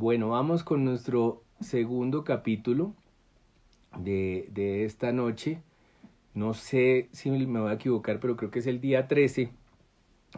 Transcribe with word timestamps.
Bueno, 0.00 0.28
vamos 0.28 0.62
con 0.62 0.84
nuestro 0.84 1.42
segundo 1.58 2.22
capítulo 2.22 2.94
de, 3.98 4.46
de 4.52 4.84
esta 4.84 5.10
noche. 5.10 5.60
No 6.34 6.54
sé 6.54 7.08
si 7.10 7.32
me 7.32 7.58
voy 7.58 7.72
a 7.72 7.74
equivocar, 7.74 8.20
pero 8.20 8.36
creo 8.36 8.52
que 8.52 8.60
es 8.60 8.68
el 8.68 8.80
día 8.80 9.08
13 9.08 9.50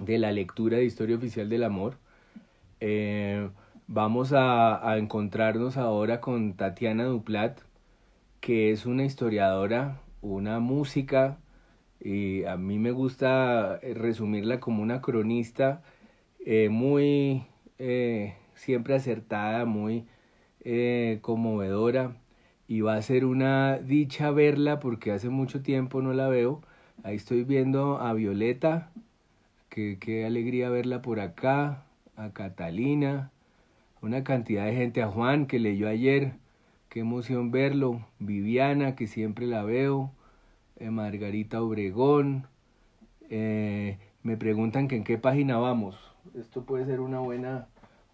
de 0.00 0.18
la 0.18 0.32
lectura 0.32 0.78
de 0.78 0.86
Historia 0.86 1.16
Oficial 1.16 1.50
del 1.50 1.64
Amor. 1.64 1.98
Eh, 2.80 3.50
vamos 3.86 4.32
a, 4.32 4.90
a, 4.90 4.96
encontrarnos 4.96 5.76
ahora 5.76 6.22
con 6.22 6.54
Tatiana 6.54 7.04
Duplat, 7.04 7.60
que 8.40 8.70
es 8.70 8.86
una 8.86 9.04
historiadora, 9.04 10.00
una 10.22 10.58
música, 10.58 11.36
y 12.00 12.44
a 12.44 12.56
mí 12.56 12.78
me 12.78 12.92
gusta 12.92 13.78
resumirla 13.82 14.58
como 14.58 14.82
una 14.82 15.02
cronista 15.02 15.82
eh, 16.46 16.70
muy 16.70 17.44
eh, 17.76 18.39
siempre 18.60 18.94
acertada, 18.94 19.64
muy 19.64 20.04
eh, 20.60 21.18
conmovedora 21.22 22.16
y 22.68 22.82
va 22.82 22.94
a 22.94 23.02
ser 23.02 23.24
una 23.24 23.78
dicha 23.78 24.30
verla 24.30 24.78
porque 24.80 25.12
hace 25.12 25.30
mucho 25.30 25.62
tiempo 25.62 26.02
no 26.02 26.12
la 26.12 26.28
veo. 26.28 26.60
Ahí 27.02 27.16
estoy 27.16 27.42
viendo 27.44 27.98
a 27.98 28.12
Violeta, 28.12 28.90
que 29.70 29.98
qué 29.98 30.26
alegría 30.26 30.68
verla 30.68 31.00
por 31.00 31.20
acá, 31.20 31.84
a 32.16 32.30
Catalina, 32.32 33.30
una 34.02 34.22
cantidad 34.24 34.66
de 34.66 34.74
gente, 34.74 35.02
a 35.02 35.08
Juan 35.08 35.46
que 35.46 35.58
leyó 35.58 35.88
ayer, 35.88 36.34
qué 36.90 37.00
emoción 37.00 37.50
verlo, 37.50 38.06
Viviana 38.18 38.94
que 38.94 39.06
siempre 39.06 39.46
la 39.46 39.64
veo, 39.64 40.12
eh, 40.76 40.90
Margarita 40.90 41.62
Obregón, 41.62 42.46
eh, 43.30 43.98
me 44.22 44.36
preguntan 44.36 44.86
que 44.86 44.96
en 44.96 45.04
qué 45.04 45.16
página 45.16 45.56
vamos, 45.56 45.96
esto 46.38 46.62
puede 46.64 46.84
ser 46.84 47.00
una 47.00 47.20
buena, 47.20 47.66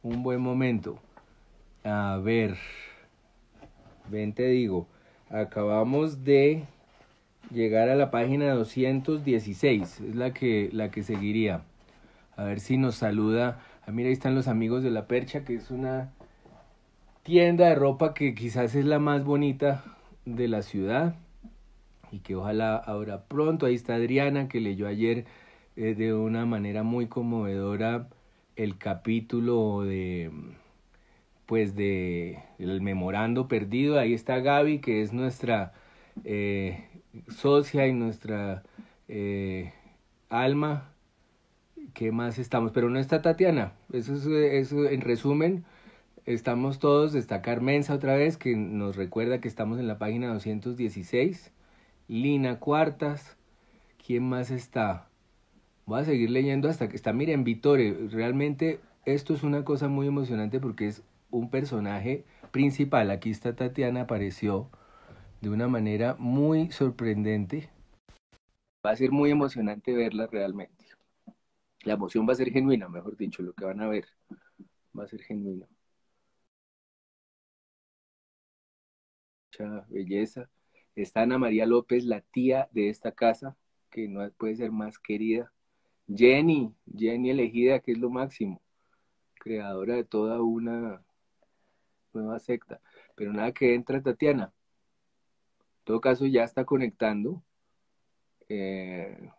un 0.06 0.22
buen 0.22 0.40
momento. 0.40 0.98
A 1.84 2.20
ver, 2.22 2.56
ven 4.08 4.32
te 4.32 4.46
digo, 4.46 4.86
acabamos 5.30 6.22
de 6.22 6.64
llegar 7.50 7.88
a 7.88 7.96
la 7.96 8.10
página 8.12 8.52
216, 8.54 10.00
es 10.00 10.14
la 10.14 10.32
que, 10.32 10.70
la 10.72 10.90
que 10.90 11.02
seguiría. 11.02 11.62
A 12.36 12.44
ver 12.44 12.60
si 12.60 12.76
nos 12.76 12.94
saluda. 12.96 13.60
Ah, 13.84 13.90
mira, 13.90 14.08
ahí 14.08 14.12
están 14.12 14.36
los 14.36 14.46
amigos 14.46 14.84
de 14.84 14.90
la 14.90 15.08
Percha, 15.08 15.44
que 15.44 15.54
es 15.54 15.70
una 15.70 16.12
tienda 17.24 17.68
de 17.68 17.74
ropa 17.74 18.14
que 18.14 18.34
quizás 18.34 18.76
es 18.76 18.84
la 18.84 19.00
más 19.00 19.24
bonita 19.24 19.84
de 20.24 20.46
la 20.46 20.62
ciudad 20.62 21.16
y 22.12 22.20
que 22.20 22.36
ojalá 22.36 22.76
ahora 22.76 23.24
pronto. 23.24 23.66
Ahí 23.66 23.74
está 23.74 23.96
Adriana, 23.96 24.48
que 24.48 24.60
leyó 24.60 24.86
ayer 24.86 25.24
eh, 25.74 25.94
de 25.94 26.14
una 26.14 26.46
manera 26.46 26.84
muy 26.84 27.06
conmovedora 27.06 28.08
el 28.56 28.78
capítulo 28.78 29.82
de 29.82 30.30
pues 31.46 31.76
de 31.76 32.42
el 32.58 32.80
memorando 32.80 33.48
perdido. 33.48 33.98
Ahí 33.98 34.14
está 34.14 34.40
Gaby 34.40 34.80
que 34.80 35.02
es 35.02 35.12
nuestra 35.12 35.72
eh, 36.24 36.84
socia 37.28 37.86
y 37.86 37.92
nuestra 37.92 38.64
eh, 39.08 39.72
alma. 40.28 40.90
Qué 41.94 42.12
más 42.12 42.38
estamos 42.38 42.72
pero 42.72 42.90
no 42.90 42.98
está 42.98 43.22
Tatiana. 43.22 43.72
Eso 43.92 44.14
es 44.14 44.26
eso 44.26 44.86
en 44.88 45.00
resumen 45.02 45.64
estamos 46.26 46.80
todos 46.80 47.14
está 47.14 47.40
Carmenza 47.40 47.94
otra 47.94 48.16
vez 48.16 48.36
que 48.36 48.56
nos 48.56 48.96
recuerda 48.96 49.40
que 49.40 49.48
estamos 49.48 49.78
en 49.78 49.86
la 49.86 49.98
página 49.98 50.32
216 50.32 51.52
Lina 52.08 52.58
Cuartas. 52.58 53.36
Quién 54.04 54.28
más 54.28 54.50
está 54.50 55.08
Voy 55.88 56.00
a 56.00 56.04
seguir 56.04 56.30
leyendo 56.30 56.68
hasta 56.68 56.88
que 56.88 56.96
está, 56.96 57.12
miren, 57.12 57.44
Vitore, 57.44 58.08
realmente 58.08 58.80
esto 59.04 59.34
es 59.34 59.44
una 59.44 59.64
cosa 59.64 59.86
muy 59.86 60.08
emocionante 60.08 60.58
porque 60.58 60.88
es 60.88 61.04
un 61.30 61.48
personaje 61.48 62.24
principal. 62.50 63.08
Aquí 63.12 63.30
está 63.30 63.54
Tatiana, 63.54 64.00
apareció 64.00 64.68
de 65.40 65.48
una 65.48 65.68
manera 65.68 66.16
muy 66.18 66.72
sorprendente. 66.72 67.70
Va 68.84 68.90
a 68.90 68.96
ser 68.96 69.12
muy 69.12 69.30
emocionante 69.30 69.94
verla 69.94 70.26
realmente. 70.26 70.86
La 71.84 71.92
emoción 71.92 72.28
va 72.28 72.32
a 72.32 72.36
ser 72.36 72.50
genuina, 72.50 72.88
mejor 72.88 73.16
dicho, 73.16 73.44
lo 73.44 73.52
que 73.52 73.64
van 73.64 73.80
a 73.80 73.86
ver 73.86 74.06
va 74.98 75.04
a 75.04 75.06
ser 75.06 75.22
genuino. 75.22 75.68
Mucha 79.52 79.86
belleza. 79.88 80.50
Está 80.96 81.22
Ana 81.22 81.38
María 81.38 81.64
López, 81.64 82.04
la 82.04 82.22
tía 82.22 82.68
de 82.72 82.88
esta 82.88 83.12
casa, 83.12 83.56
que 83.88 84.08
no 84.08 84.28
puede 84.32 84.56
ser 84.56 84.72
más 84.72 84.98
querida 84.98 85.52
Jenny, 86.08 86.72
Jenny 86.96 87.30
elegida, 87.30 87.80
que 87.80 87.92
es 87.92 87.98
lo 87.98 88.10
máximo, 88.10 88.60
creadora 89.34 89.94
de 89.94 90.04
toda 90.04 90.40
una 90.42 91.02
nueva 92.12 92.38
secta. 92.38 92.80
Pero 93.14 93.32
nada 93.32 93.52
que 93.52 93.74
entra 93.74 94.02
Tatiana. 94.02 94.52
En 95.80 95.84
todo 95.84 96.00
caso, 96.00 96.26
ya 96.26 96.44
está 96.44 96.64
conectando. 96.64 97.42
Eh, 98.48 99.30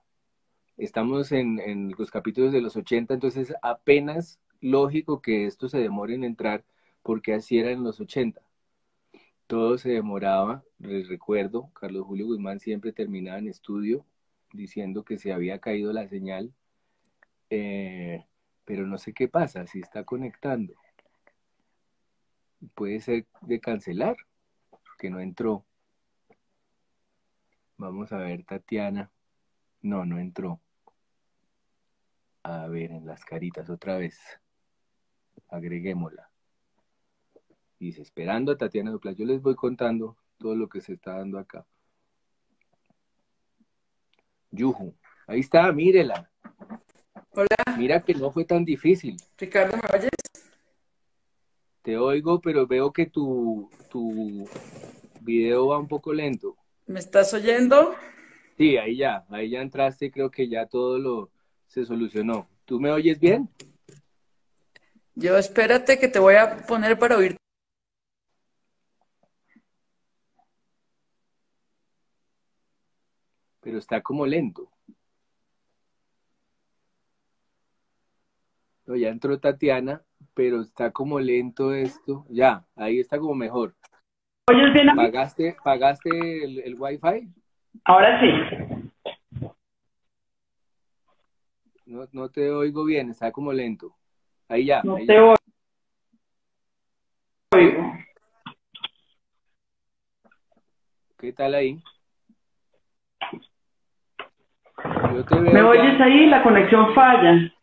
estamos 0.78 1.32
en, 1.32 1.94
los 1.98 2.12
capítulos 2.12 2.52
de 2.54 2.62
los 2.62 2.76
80, 2.76 3.14
entonces 3.14 3.54
apenas 3.62 4.40
lógico 4.62 5.22
que 5.22 5.46
esto 5.46 5.70
se 5.70 5.80
demore 5.80 6.16
en 6.16 6.24
entrar, 6.24 6.66
porque 7.04 7.34
así 7.34 7.58
era 7.60 7.72
en 7.72 7.84
los 7.84 8.00
80. 8.00 8.42
Todo 9.48 9.78
se 9.78 9.92
demoraba, 9.92 10.64
recuerdo, 10.80 11.70
Carlos 11.74 12.06
Julio 12.06 12.26
Guzmán 12.28 12.60
siempre 12.60 12.92
terminaba 12.92 13.40
en 13.40 13.48
estudio 13.48 14.06
diciendo 14.57 15.06
que 15.06 15.18
se 15.18 15.31
había 15.31 15.59
caído 15.59 15.94
la 15.94 16.07
señal, 16.09 16.53
eh, 17.50 18.25
pero 18.66 18.85
no 18.85 18.97
sé 18.97 19.13
qué 19.13 19.29
pasa, 19.29 19.66
si 19.68 19.79
está 19.79 20.03
conectando. 20.03 20.73
Puede 22.75 23.00
ser 23.00 23.28
de 23.41 23.59
cancelar, 23.62 24.18
que 24.97 25.09
no 25.09 25.22
entró. 25.22 25.66
Vamos 27.78 28.12
a 28.12 28.18
ver, 28.18 28.44
Tatiana. 28.44 29.12
No, 29.81 30.06
no 30.06 30.18
entró. 30.19 30.59
A 32.44 32.68
ver, 32.68 32.91
en 32.91 33.06
las 33.06 33.24
caritas 33.24 33.69
otra 33.69 33.97
vez. 33.97 34.19
Agreguémosla. 35.50 36.29
Dice, 37.79 38.01
esperando 38.01 38.51
a 38.51 38.57
Tatiana 38.57 38.91
Dupla. 38.91 39.12
Yo 39.12 39.25
les 39.25 39.41
voy 39.41 39.56
contando 39.56 40.18
todo 40.39 40.56
lo 40.56 40.68
que 40.68 40.81
se 40.81 40.94
está 40.94 41.18
dando 41.18 41.38
acá. 41.38 41.66
Yuju. 44.57 44.94
Ahí 45.28 45.40
está, 45.40 45.72
mírela. 45.72 46.29
Hola. 47.31 47.78
Mira 47.78 48.01
que 48.01 48.13
no 48.16 48.31
fue 48.31 48.44
tan 48.44 48.66
difícil. 48.66 49.16
Ricardo, 49.38 49.78
¿me 49.78 49.97
oyes? 49.97 50.09
Te 51.84 51.97
oigo, 51.97 52.41
pero 52.41 52.66
veo 52.68 52.91
que 52.91 53.06
tu, 53.06 53.69
tu 53.90 54.50
video 55.22 55.68
va 55.68 55.78
un 55.78 55.88
poco 55.88 56.12
lento. 56.12 56.57
¿Me 56.88 57.00
estás 57.00 57.34
oyendo? 57.34 57.95
Sí, 58.57 58.78
ahí 58.78 58.97
ya, 58.97 59.25
ahí 59.29 59.51
ya 59.51 59.62
entraste, 59.62 60.12
creo 60.12 60.31
que 60.31 60.50
ya 60.50 60.66
todo 60.66 60.97
lo 60.97 61.29
se 61.68 61.85
solucionó. 61.85 62.50
¿Tú 62.66 62.79
me 62.79 62.91
oyes 62.91 63.19
bien? 63.19 63.50
Yo 65.13 65.38
espérate 65.38 66.00
que 66.00 66.07
te 66.07 66.19
voy 66.19 66.35
a 66.35 66.57
poner 66.66 66.97
para 66.97 67.18
oír. 67.18 67.38
Pero 73.68 73.80
está 73.80 74.02
como 74.02 74.26
lento. 74.26 74.70
No, 78.86 78.96
ya 78.96 79.10
entró 79.10 79.38
Tatiana, 79.42 80.02
pero 80.34 80.62
está 80.62 80.92
como 80.92 81.20
lento 81.20 81.74
esto. 81.74 82.26
Ya, 82.30 82.66
ahí 82.78 83.02
está 83.02 83.20
como 83.20 83.36
mejor. 83.36 83.76
¿Pagaste, 84.96 85.58
pagaste 85.62 86.46
el, 86.46 86.60
el 86.60 86.76
Wi-Fi? 86.80 87.28
Ahora 87.84 88.22
sí. 88.22 88.90
No, 91.86 92.08
no 92.14 92.30
te 92.30 92.50
oigo 92.50 92.86
bien, 92.86 93.10
está 93.10 93.34
como 93.34 93.52
lento. 93.52 93.98
Ahí 94.48 94.68
ya. 94.68 94.82
No 94.82 94.96
ahí 94.96 95.08
te 95.08 95.14
ya. 95.14 95.36
oigo. 97.52 97.94
¿Qué 101.18 101.34
tal 101.34 101.54
ahí? 101.54 101.84
Yo 105.13 105.25
te 105.25 105.36
veo 105.39 105.54
¿Me 105.54 105.59
ya- 105.59 105.68
oyes 105.68 106.01
ahí? 106.01 106.25
La 106.27 106.44
conexión 106.44 106.94
falla. 106.94 107.54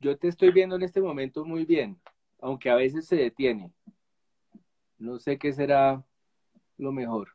Yo 0.00 0.16
te 0.16 0.28
estoy 0.28 0.50
viendo 0.50 0.76
en 0.76 0.82
este 0.82 1.00
momento 1.00 1.44
muy 1.44 1.64
bien, 1.64 1.98
aunque 2.40 2.70
a 2.70 2.74
veces 2.74 3.06
se 3.06 3.16
detiene. 3.16 3.72
No 4.98 5.18
sé 5.18 5.38
qué 5.38 5.52
será 5.52 6.02
lo 6.78 6.92
mejor. 6.92 7.28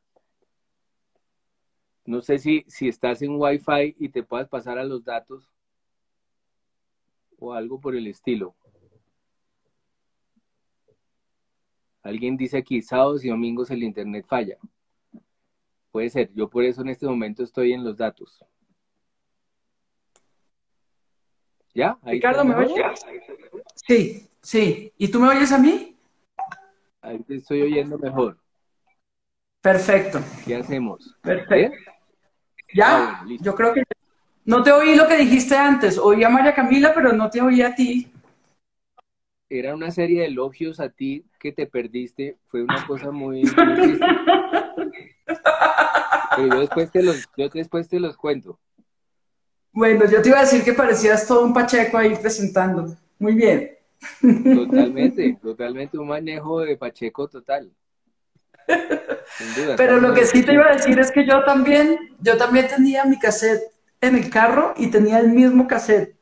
No 2.06 2.22
sé 2.22 2.40
si, 2.40 2.64
si 2.68 2.88
estás 2.88 3.22
en 3.22 3.36
Wi-Fi 3.40 3.96
y 4.00 4.10
te 4.10 4.24
puedas 4.24 4.48
pasar 4.48 4.78
a 4.78 4.84
los 4.84 5.04
datos 5.04 5.48
o 7.40 7.54
algo 7.54 7.80
por 7.80 7.96
el 7.96 8.08
estilo. 8.08 8.56
Alguien 12.04 12.36
dice 12.38 12.58
aquí, 12.58 12.82
sábados 12.82 13.24
y 13.24 13.30
domingos 13.30 13.70
el 13.70 13.84
internet 13.84 14.26
falla. 14.28 14.58
Puede 15.92 16.10
ser, 16.10 16.32
yo 16.34 16.50
por 16.50 16.64
eso 16.64 16.82
en 16.82 16.90
este 16.90 17.06
momento 17.06 17.44
estoy 17.44 17.74
en 17.74 17.84
los 17.84 17.98
datos. 17.98 18.44
¿Ya? 21.74 21.98
Ahí 22.04 22.16
Ricardo, 22.16 22.44
¿me 22.46 22.56
oyes? 22.56 23.06
Sí. 23.76 24.28
Sí. 24.42 24.92
¿Y 24.98 25.10
tú 25.10 25.20
me 25.20 25.30
oyes 25.30 25.52
a 25.52 25.58
mí? 25.58 25.96
Ahí 27.02 27.20
te 27.20 27.36
estoy 27.36 27.62
oyendo 27.62 27.98
mejor. 27.98 28.38
Perfecto. 29.62 30.20
¿Qué 30.46 30.56
hacemos? 30.56 31.16
Perfecto. 31.22 31.78
Ya, 32.74 32.86
Ah, 33.10 33.22
bueno, 33.24 33.44
yo 33.44 33.54
creo 33.54 33.74
que 33.74 33.84
no 34.46 34.64
te 34.64 34.72
oí 34.72 34.96
lo 34.96 35.08
que 35.08 35.18
dijiste 35.18 35.56
antes. 35.56 35.98
Oí 35.98 36.24
a 36.24 36.30
María 36.30 36.54
Camila, 36.54 36.94
pero 36.94 37.12
no 37.14 37.30
te 37.30 37.42
oí 37.42 37.62
a 37.62 37.76
ti. 37.76 38.12
Era 39.50 39.76
una 39.76 39.92
serie 39.92 40.22
de 40.22 40.28
elogios 40.28 40.80
a 40.80 40.90
ti 40.90 41.26
que 41.40 41.52
te 41.52 41.68
perdiste. 41.68 42.38
Fue 42.48 42.64
una 42.64 42.86
cosa 42.88 43.12
muy, 43.12 43.44
muy 43.58 43.76
triste. 43.76 44.06
Pero 46.36 46.48
yo 46.48 46.60
después 46.62 46.92
te 46.92 47.04
los, 47.04 47.30
yo 47.38 47.50
después 47.50 47.88
te 47.88 48.00
los 48.00 48.18
cuento. 48.18 48.60
Bueno, 49.74 50.06
yo 50.06 50.22
te 50.22 50.30
iba 50.30 50.40
a 50.40 50.44
decir 50.44 50.64
que 50.64 50.74
parecías 50.74 51.28
todo 51.28 51.46
un 51.46 51.54
Pacheco 51.54 51.98
ahí 51.98 52.16
presentando. 52.16 52.96
Muy 53.20 53.34
bien. 53.34 53.72
Totalmente, 54.22 55.38
totalmente 55.42 55.98
un 55.98 56.08
manejo 56.08 56.62
de 56.62 56.76
Pacheco 56.76 57.28
total. 57.28 57.72
Sin 59.38 59.56
duda. 59.56 59.76
Pero 59.78 60.00
lo 60.00 60.14
que 60.14 60.26
sí 60.26 60.44
te 60.44 60.54
iba 60.54 60.66
a 60.66 60.76
decir 60.76 61.00
es 61.00 61.12
que 61.12 61.26
yo 61.26 61.44
también, 61.44 61.98
yo 62.20 62.38
también 62.38 62.68
tenía 62.68 63.06
mi 63.06 63.18
cassette 63.20 63.62
en 64.02 64.16
el 64.16 64.30
carro 64.30 64.74
y 64.76 64.88
tenía 64.88 65.20
el 65.20 65.30
mismo 65.30 65.68
cassette. 65.68 66.18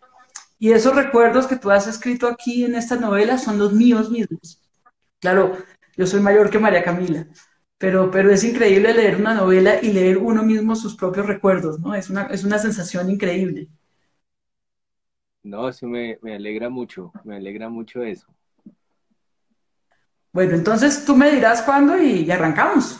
Y 0.60 0.74
esos 0.74 0.94
recuerdos 0.94 1.48
que 1.48 1.56
tú 1.56 1.72
has 1.72 1.88
escrito 1.88 2.28
aquí 2.28 2.66
en 2.66 2.76
esta 2.76 2.98
novela 2.98 3.38
son 3.38 3.58
los 3.58 3.72
míos 3.72 4.12
mismos. 4.12 4.62
Claro, 5.22 5.58
yo 5.96 6.06
soy 6.06 6.20
mayor 6.20 6.50
que 6.50 6.60
María 6.60 6.84
Camila, 6.84 7.28
pero, 7.80 8.12
pero 8.12 8.32
es 8.32 8.44
increíble 8.44 8.94
leer 8.94 9.18
una 9.18 9.34
novela 9.36 9.82
y 9.84 9.92
leer 9.94 10.20
uno 10.20 10.44
mismo 10.44 10.76
sus 10.76 10.96
propios 10.96 11.28
recuerdos, 11.28 11.80
¿no? 11.82 11.96
Es 11.96 12.10
una, 12.12 12.28
es 12.28 12.44
una 12.46 12.60
sensación 12.60 13.10
increíble. 13.12 13.70
No, 15.44 15.68
eso 15.68 15.86
me, 15.88 16.18
me 16.22 16.34
alegra 16.36 16.70
mucho, 16.70 17.12
me 17.26 17.36
alegra 17.36 17.68
mucho 17.70 18.04
eso. 18.04 18.34
Bueno, 20.34 20.56
entonces 20.56 21.06
tú 21.06 21.16
me 21.16 21.30
dirás 21.30 21.62
cuándo 21.62 21.96
y, 22.02 22.22
y 22.24 22.32
arrancamos. 22.32 23.00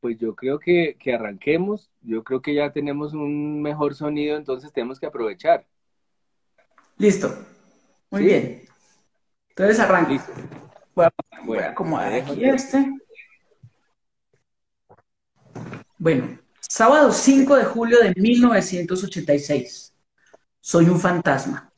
Pues 0.00 0.18
yo 0.18 0.36
creo 0.36 0.58
que, 0.60 0.96
que 1.00 1.14
arranquemos, 1.14 1.90
yo 2.02 2.22
creo 2.24 2.40
que 2.42 2.54
ya 2.54 2.70
tenemos 2.72 3.12
un 3.14 3.60
mejor 3.62 3.94
sonido, 3.96 4.36
entonces 4.36 4.72
tenemos 4.72 5.00
que 5.00 5.06
aprovechar. 5.06 5.66
Listo. 6.98 7.28
Muy 8.10 8.22
¿Sí? 8.22 8.24
bien. 8.24 8.64
Entonces 9.50 9.80
arranco. 9.80 10.12
Listo. 10.12 10.32
Voy 10.94 11.06
a, 11.06 11.10
voy 11.10 11.36
a 11.36 11.44
Bueno, 11.44 11.68
acomodar 11.68 12.12
aquí 12.12 12.44
este. 12.44 12.92
Bueno, 15.98 16.38
sábado 16.60 17.12
5 17.12 17.56
de 17.56 17.64
julio 17.64 17.98
de 18.00 18.14
1986. 18.16 19.92
Soy 20.60 20.88
un 20.88 21.00
fantasma. 21.00 21.72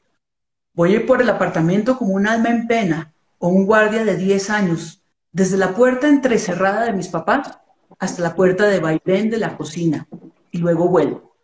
Voy 0.75 0.93
a 0.93 0.97
ir 0.97 1.07
por 1.07 1.23
el 1.23 1.31
apartamento 1.31 1.97
como 1.97 2.13
un 2.13 2.27
alma 2.27 2.51
en 2.51 2.67
pena 2.67 3.15
o 3.39 3.49
un 3.49 3.65
guardia 3.65 4.05
de 4.05 4.17
10 4.17 4.51
años, 4.51 5.03
desde 5.33 5.57
la 5.57 5.75
puerta 5.75 6.09
entrecerrada 6.09 6.85
de 6.85 6.93
mis 6.93 7.09
papás 7.09 7.59
hasta 7.99 8.23
la 8.23 8.35
puerta 8.35 8.67
de 8.67 8.81
vaivén 8.81 9.31
de 9.31 9.39
la 9.39 9.57
cocina, 9.57 10.07
y 10.51 10.59
luego 10.59 10.89
vuelvo. 10.89 11.35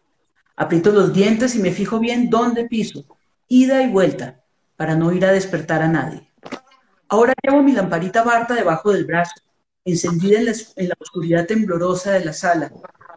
Aprieto 0.56 0.92
los 0.92 1.14
dientes 1.14 1.54
y 1.54 1.60
me 1.60 1.70
fijo 1.70 1.98
bien 1.98 2.28
dónde 2.28 2.66
piso, 2.68 3.06
ida 3.48 3.82
y 3.82 3.90
vuelta, 3.90 4.42
para 4.76 4.94
no 4.94 5.12
ir 5.12 5.24
a 5.24 5.32
despertar 5.32 5.82
a 5.82 5.88
nadie. 5.88 6.31
Ahora 7.12 7.34
llevo 7.42 7.62
mi 7.62 7.72
lamparita 7.72 8.24
Barta 8.24 8.54
debajo 8.54 8.90
del 8.90 9.04
brazo, 9.04 9.34
encendida 9.84 10.38
en 10.38 10.46
la, 10.88 10.96
oscuridad 10.98 11.46
temblorosa 11.46 12.12
de 12.12 12.24
la 12.24 12.32
sala, 12.32 12.72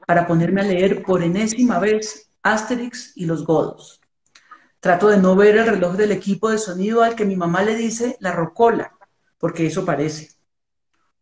para 0.06 0.28
ponerme 0.28 0.60
a 0.60 0.66
leer 0.66 1.02
por 1.02 1.24
enésima 1.24 1.80
vez 1.80 2.30
Asterix 2.44 3.14
y 3.16 3.26
los 3.26 3.46
Godos. 3.46 4.02
Trato 4.82 5.08
de 5.08 5.16
no 5.16 5.38
ver 5.38 5.56
el 5.56 5.68
reloj 5.68 5.96
del 5.96 6.12
equipo 6.12 6.50
de 6.50 6.58
sonido 6.58 7.04
al 7.04 7.16
que 7.16 7.24
mi 7.24 7.38
mamá 7.38 7.64
le 7.64 7.74
dice 7.78 8.18
la 8.20 8.34
rocola, 8.34 8.98
porque 9.38 9.66
eso 9.66 9.86
parece. 9.86 10.32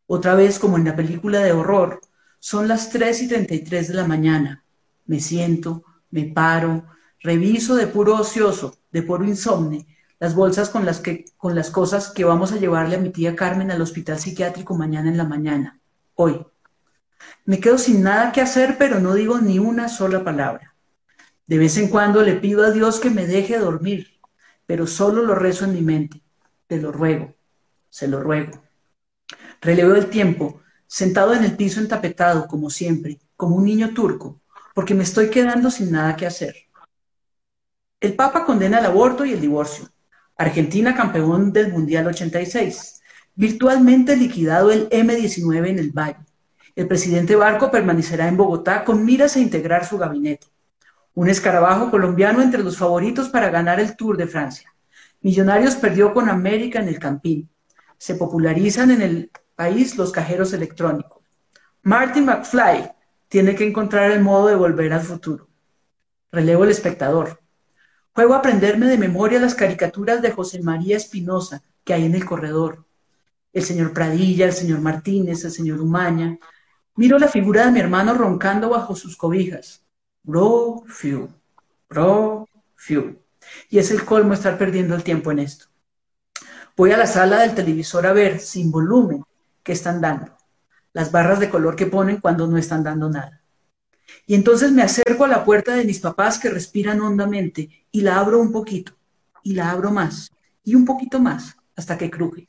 Otra 0.07 0.33
vez, 0.33 0.57
como 0.57 0.79
en 0.79 0.85
la 0.85 0.95
película 0.95 1.41
de 1.41 1.51
horror, 1.51 2.01
son 2.39 2.67
las 2.67 2.89
3 2.89 3.21
y 3.21 3.27
33 3.27 3.89
de 3.89 3.93
la 3.93 4.07
mañana. 4.07 4.65
Me 5.05 5.19
siento, 5.19 5.83
me 6.09 6.23
paro, 6.23 6.87
reviso 7.19 7.75
de 7.75 7.85
puro 7.85 8.15
ocioso, 8.15 8.79
de 8.91 9.03
puro 9.03 9.25
insomne, 9.25 9.92
las 10.23 10.35
bolsas 10.35 10.69
con 10.69 10.85
las, 10.85 11.01
que, 11.01 11.25
con 11.35 11.53
las 11.53 11.69
cosas 11.69 12.09
que 12.11 12.23
vamos 12.23 12.53
a 12.53 12.55
llevarle 12.55 12.95
a 12.95 12.97
mi 12.97 13.09
tía 13.09 13.35
Carmen 13.35 13.71
al 13.71 13.81
hospital 13.81 14.17
psiquiátrico 14.19 14.73
mañana 14.73 15.09
en 15.09 15.17
la 15.17 15.25
mañana, 15.25 15.81
hoy. 16.13 16.47
Me 17.43 17.59
quedo 17.59 17.77
sin 17.77 18.03
nada 18.03 18.31
que 18.31 18.39
hacer, 18.39 18.77
pero 18.77 19.01
no 19.01 19.15
digo 19.15 19.41
ni 19.41 19.59
una 19.59 19.89
sola 19.89 20.23
palabra. 20.23 20.75
De 21.45 21.57
vez 21.57 21.75
en 21.75 21.89
cuando 21.89 22.21
le 22.21 22.35
pido 22.35 22.63
a 22.63 22.71
Dios 22.71 23.01
que 23.01 23.09
me 23.09 23.27
deje 23.27 23.59
dormir, 23.59 24.17
pero 24.65 24.87
solo 24.87 25.23
lo 25.23 25.35
rezo 25.35 25.65
en 25.65 25.73
mi 25.73 25.81
mente. 25.81 26.21
Te 26.67 26.77
lo 26.77 26.93
ruego, 26.93 27.35
se 27.89 28.07
lo 28.07 28.21
ruego. 28.21 28.63
Relevo 29.59 29.93
el 29.93 30.09
tiempo, 30.09 30.61
sentado 30.87 31.33
en 31.33 31.43
el 31.43 31.57
piso 31.57 31.81
entapetado, 31.81 32.47
como 32.47 32.69
siempre, 32.69 33.19
como 33.35 33.57
un 33.57 33.65
niño 33.65 33.93
turco, 33.93 34.39
porque 34.73 34.93
me 34.93 35.03
estoy 35.03 35.29
quedando 35.29 35.69
sin 35.69 35.91
nada 35.91 36.15
que 36.15 36.27
hacer. 36.27 36.55
El 37.99 38.15
Papa 38.15 38.45
condena 38.45 38.79
el 38.79 38.85
aborto 38.85 39.25
y 39.25 39.33
el 39.33 39.41
divorcio. 39.41 39.92
Argentina 40.35 40.95
campeón 40.95 41.53
del 41.53 41.71
Mundial 41.71 42.07
86. 42.07 43.01
Virtualmente 43.35 44.15
liquidado 44.15 44.71
el 44.71 44.89
M19 44.89 45.68
en 45.68 45.80
el 45.80 45.91
Valle. 45.91 46.25
El 46.75 46.88
presidente 46.88 47.35
Barco 47.35 47.69
permanecerá 47.69 48.27
en 48.27 48.38
Bogotá 48.38 48.83
con 48.83 49.06
miras 49.06 49.35
a 49.35 49.39
integrar 49.39 49.85
su 49.85 49.97
gabinete. 50.00 50.47
Un 51.13 51.30
escarabajo 51.30 51.91
colombiano 51.91 52.41
entre 52.41 52.63
los 52.63 52.77
favoritos 52.77 53.30
para 53.30 53.51
ganar 53.51 53.80
el 53.80 53.95
Tour 53.95 54.18
de 54.18 54.25
Francia. 54.25 54.74
Millonarios 55.21 55.75
perdió 55.75 56.13
con 56.13 56.30
América 56.30 56.79
en 56.79 56.88
el 56.88 56.97
Campín. 56.97 57.50
Se 57.97 58.15
popularizan 58.15 58.89
en 58.89 59.01
el 59.03 59.31
país 59.56 59.95
los 59.97 60.12
cajeros 60.12 60.51
electrónicos. 60.53 61.21
Martin 61.83 62.25
McFly 62.25 62.91
tiene 63.27 63.56
que 63.56 63.68
encontrar 63.68 64.09
el 64.12 64.21
modo 64.21 64.47
de 64.47 64.56
volver 64.56 64.94
al 64.94 65.01
futuro. 65.01 65.47
Relevo 66.31 66.63
el 66.63 66.71
espectador. 66.71 67.42
Juego 68.13 68.36
a 68.36 68.38
aprenderme 68.38 68.86
de 68.86 68.98
memoria 68.98 69.39
las 69.39 69.56
caricaturas 69.56 70.21
de 70.21 70.31
José 70.31 70.62
María 70.62 70.98
Espinosa 70.98 71.63
que 71.83 71.95
hay 71.95 72.06
en 72.06 72.13
el 72.13 72.25
corredor. 72.25 72.86
El 73.51 73.63
señor 73.63 73.92
Pradilla, 73.92 74.45
el 74.45 74.54
señor 74.54 74.81
Martínez, 74.81 75.44
el 75.45 75.51
señor 75.51 75.81
Umaña. 75.81 76.38
Miro 76.95 77.18
la 77.18 77.27
figura 77.27 77.65
de 77.65 77.71
mi 77.71 77.80
hermano 77.80 78.13
roncando 78.13 78.69
bajo 78.69 78.95
sus 78.95 79.18
cobijas. 79.18 79.83
Bro, 80.21 80.83
few, 80.86 81.27
bro, 81.89 82.48
few. 82.75 83.18
Y 83.69 83.80
es 83.80 83.89
el 83.89 84.06
colmo 84.06 84.33
estar 84.33 84.60
perdiendo 84.60 84.95
el 84.95 85.04
tiempo 85.04 85.31
en 85.31 85.39
esto. 85.39 85.65
Voy 86.77 86.91
a 86.91 86.98
la 86.98 87.08
sala 87.08 87.39
del 87.39 87.55
televisor 87.55 88.05
a 88.05 88.13
ver, 88.13 88.39
sin 88.39 88.72
volumen, 88.72 89.24
qué 89.63 89.74
están 89.74 90.01
dando. 90.01 90.38
Las 90.93 91.12
barras 91.12 91.39
de 91.39 91.50
color 91.50 91.75
que 91.75 91.88
ponen 91.88 92.17
cuando 92.17 92.46
no 92.46 92.58
están 92.58 92.84
dando 92.84 93.10
nada. 93.10 93.42
Y 94.25 94.36
entonces 94.36 94.72
me 94.72 94.84
acerco 94.84 95.25
a 95.25 95.27
la 95.27 95.44
puerta 95.44 95.75
de 95.75 95.86
mis 95.86 96.00
papás 96.00 96.39
que 96.39 96.50
respiran 96.50 97.01
hondamente 97.01 97.70
y 97.92 98.01
la 98.01 98.20
abro 98.20 98.39
un 98.39 98.51
poquito, 98.51 98.94
y 99.44 99.53
la 99.53 99.72
abro 99.72 99.92
más, 99.92 100.32
y 100.63 100.75
un 100.75 100.86
poquito 100.86 101.20
más, 101.20 101.58
hasta 101.75 101.98
que 101.98 102.10
cruje. 102.10 102.48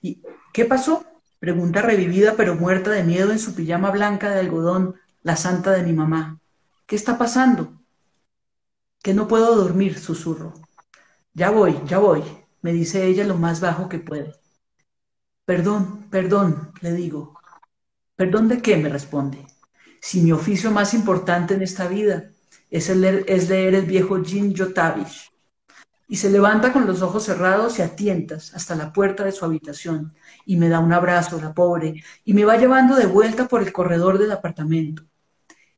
¿Y 0.00 0.22
qué 0.52 0.64
pasó? 0.64 1.04
Pregunta 1.40 1.82
revivida 1.82 2.34
pero 2.36 2.54
muerta 2.54 2.90
de 2.90 3.02
miedo 3.02 3.32
en 3.32 3.38
su 3.38 3.54
pijama 3.54 3.90
blanca 3.90 4.30
de 4.30 4.40
algodón, 4.40 4.96
la 5.22 5.36
santa 5.36 5.72
de 5.72 5.82
mi 5.82 5.92
mamá. 5.92 6.38
¿Qué 6.86 6.94
está 6.94 7.18
pasando? 7.18 7.72
Que 9.02 9.14
no 9.14 9.26
puedo 9.26 9.56
dormir, 9.56 9.98
susurro. 9.98 10.54
Ya 11.34 11.50
voy, 11.50 11.80
ya 11.86 11.98
voy, 11.98 12.22
me 12.60 12.72
dice 12.72 13.06
ella 13.06 13.24
lo 13.24 13.36
más 13.36 13.60
bajo 13.60 13.88
que 13.88 13.98
puede. 13.98 14.34
Perdón, 15.44 16.06
perdón, 16.10 16.72
le 16.80 16.92
digo. 16.92 17.38
¿Perdón 18.16 18.48
de 18.48 18.62
qué? 18.62 18.76
me 18.76 18.88
responde. 18.88 19.44
Si 20.04 20.20
mi 20.20 20.32
oficio 20.32 20.72
más 20.72 20.94
importante 20.94 21.54
en 21.54 21.62
esta 21.62 21.86
vida 21.86 22.32
es, 22.70 22.88
leer, 22.94 23.24
es 23.28 23.48
leer 23.48 23.76
el 23.76 23.86
viejo 23.86 24.20
Jin 24.20 24.52
Yotavish. 24.52 25.30
Y 26.08 26.16
se 26.16 26.28
levanta 26.28 26.72
con 26.72 26.86
los 26.88 27.02
ojos 27.02 27.22
cerrados 27.22 27.78
y 27.78 27.82
a 27.82 27.94
tientas 27.94 28.52
hasta 28.52 28.74
la 28.74 28.92
puerta 28.92 29.24
de 29.24 29.30
su 29.30 29.44
habitación 29.44 30.12
y 30.44 30.56
me 30.56 30.68
da 30.68 30.80
un 30.80 30.92
abrazo, 30.92 31.40
la 31.40 31.54
pobre, 31.54 32.02
y 32.24 32.34
me 32.34 32.44
va 32.44 32.56
llevando 32.56 32.96
de 32.96 33.06
vuelta 33.06 33.46
por 33.46 33.62
el 33.62 33.72
corredor 33.72 34.18
del 34.18 34.32
apartamento. 34.32 35.04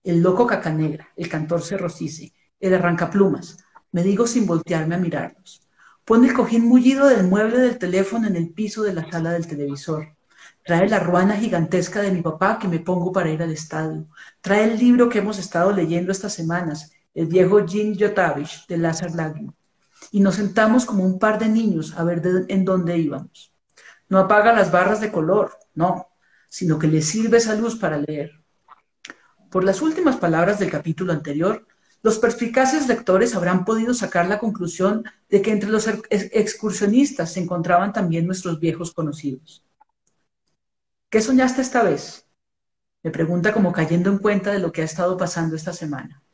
El 0.02 0.22
loco 0.22 0.46
cacanegra, 0.46 1.06
el 1.16 1.28
cantor 1.28 1.60
cerrocice, 1.60 2.32
el 2.58 2.72
arrancaplumas, 2.72 3.58
me 3.92 4.02
digo 4.02 4.26
sin 4.26 4.46
voltearme 4.46 4.94
a 4.94 4.98
mirarlos. 4.98 5.68
Pone 6.02 6.28
el 6.28 6.34
cojín 6.34 6.66
mullido 6.66 7.08
del 7.08 7.28
mueble 7.28 7.58
del 7.58 7.78
teléfono 7.78 8.26
en 8.26 8.36
el 8.36 8.54
piso 8.54 8.82
de 8.82 8.94
la 8.94 9.08
sala 9.10 9.32
del 9.32 9.46
televisor. 9.46 10.13
Trae 10.64 10.88
la 10.88 10.98
ruana 10.98 11.36
gigantesca 11.36 12.00
de 12.00 12.10
mi 12.10 12.22
papá 12.22 12.58
que 12.58 12.68
me 12.68 12.78
pongo 12.78 13.12
para 13.12 13.28
ir 13.30 13.42
al 13.42 13.50
estadio. 13.52 14.06
Trae 14.40 14.64
el 14.64 14.78
libro 14.78 15.10
que 15.10 15.18
hemos 15.18 15.38
estado 15.38 15.72
leyendo 15.72 16.10
estas 16.10 16.32
semanas, 16.32 16.90
el 17.12 17.26
viejo 17.26 17.66
Jim 17.66 17.92
Yotavish 17.92 18.66
de 18.66 18.78
Lazar 18.78 19.14
Lagin. 19.14 19.54
Y 20.10 20.20
nos 20.20 20.36
sentamos 20.36 20.86
como 20.86 21.04
un 21.04 21.18
par 21.18 21.38
de 21.38 21.50
niños 21.50 21.92
a 21.98 22.04
ver 22.04 22.22
en 22.48 22.64
dónde 22.64 22.96
íbamos. 22.96 23.52
No 24.08 24.18
apaga 24.18 24.54
las 24.54 24.72
barras 24.72 25.02
de 25.02 25.12
color, 25.12 25.52
no, 25.74 26.08
sino 26.48 26.78
que 26.78 26.86
le 26.86 27.02
sirve 27.02 27.36
esa 27.36 27.54
luz 27.54 27.76
para 27.76 27.98
leer. 27.98 28.30
Por 29.50 29.64
las 29.64 29.82
últimas 29.82 30.16
palabras 30.16 30.58
del 30.58 30.70
capítulo 30.70 31.12
anterior, 31.12 31.66
los 32.02 32.18
perspicaces 32.18 32.88
lectores 32.88 33.34
habrán 33.34 33.66
podido 33.66 33.92
sacar 33.92 34.28
la 34.28 34.38
conclusión 34.38 35.04
de 35.28 35.42
que 35.42 35.52
entre 35.52 35.68
los 35.68 35.86
excursionistas 36.10 37.34
se 37.34 37.40
encontraban 37.40 37.92
también 37.92 38.26
nuestros 38.26 38.58
viejos 38.58 38.94
conocidos. 38.94 39.62
¿Qué 41.14 41.20
soñaste 41.20 41.62
esta 41.62 41.84
vez? 41.84 42.28
Me 43.04 43.12
pregunta 43.12 43.52
como 43.52 43.72
cayendo 43.72 44.10
en 44.10 44.18
cuenta 44.18 44.50
de 44.50 44.58
lo 44.58 44.72
que 44.72 44.82
ha 44.82 44.84
estado 44.84 45.16
pasando 45.16 45.54
esta 45.54 45.72
semana. 45.72 46.24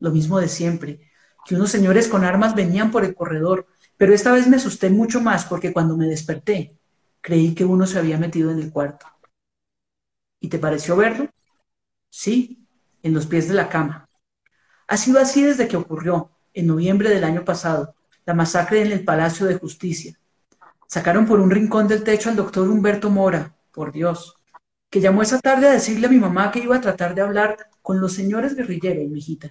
Lo 0.00 0.10
mismo 0.10 0.38
de 0.38 0.48
siempre, 0.48 1.10
que 1.46 1.54
unos 1.54 1.70
señores 1.70 2.06
con 2.08 2.24
armas 2.24 2.54
venían 2.54 2.90
por 2.90 3.06
el 3.06 3.14
corredor, 3.14 3.66
pero 3.96 4.12
esta 4.12 4.32
vez 4.32 4.46
me 4.48 4.56
asusté 4.56 4.90
mucho 4.90 5.22
más 5.22 5.46
porque 5.46 5.72
cuando 5.72 5.96
me 5.96 6.06
desperté, 6.06 6.76
creí 7.22 7.54
que 7.54 7.64
uno 7.64 7.86
se 7.86 7.98
había 7.98 8.18
metido 8.18 8.50
en 8.50 8.58
el 8.58 8.70
cuarto. 8.70 9.06
¿Y 10.40 10.50
te 10.50 10.58
pareció 10.58 10.94
verlo? 10.94 11.30
Sí, 12.10 12.68
en 13.02 13.14
los 13.14 13.24
pies 13.24 13.48
de 13.48 13.54
la 13.54 13.70
cama. 13.70 14.10
Ha 14.88 14.98
sido 14.98 15.18
así 15.18 15.42
desde 15.42 15.68
que 15.68 15.78
ocurrió, 15.78 16.32
en 16.52 16.66
noviembre 16.66 17.08
del 17.08 17.24
año 17.24 17.46
pasado, 17.46 17.94
la 18.26 18.34
masacre 18.34 18.82
en 18.82 18.92
el 18.92 19.06
Palacio 19.06 19.46
de 19.46 19.54
Justicia. 19.54 20.20
Sacaron 20.86 21.24
por 21.24 21.40
un 21.40 21.50
rincón 21.50 21.88
del 21.88 22.04
techo 22.04 22.28
al 22.28 22.36
doctor 22.36 22.68
Humberto 22.68 23.08
Mora, 23.08 23.53
por 23.74 23.92
Dios, 23.92 24.36
que 24.88 25.00
llamó 25.00 25.22
esa 25.22 25.40
tarde 25.40 25.68
a 25.68 25.72
decirle 25.72 26.06
a 26.06 26.10
mi 26.10 26.18
mamá 26.18 26.52
que 26.52 26.60
iba 26.60 26.76
a 26.76 26.80
tratar 26.80 27.14
de 27.14 27.22
hablar 27.22 27.68
con 27.82 28.00
los 28.00 28.12
señores 28.12 28.54
guerrilleros, 28.54 29.10
mijita. 29.10 29.50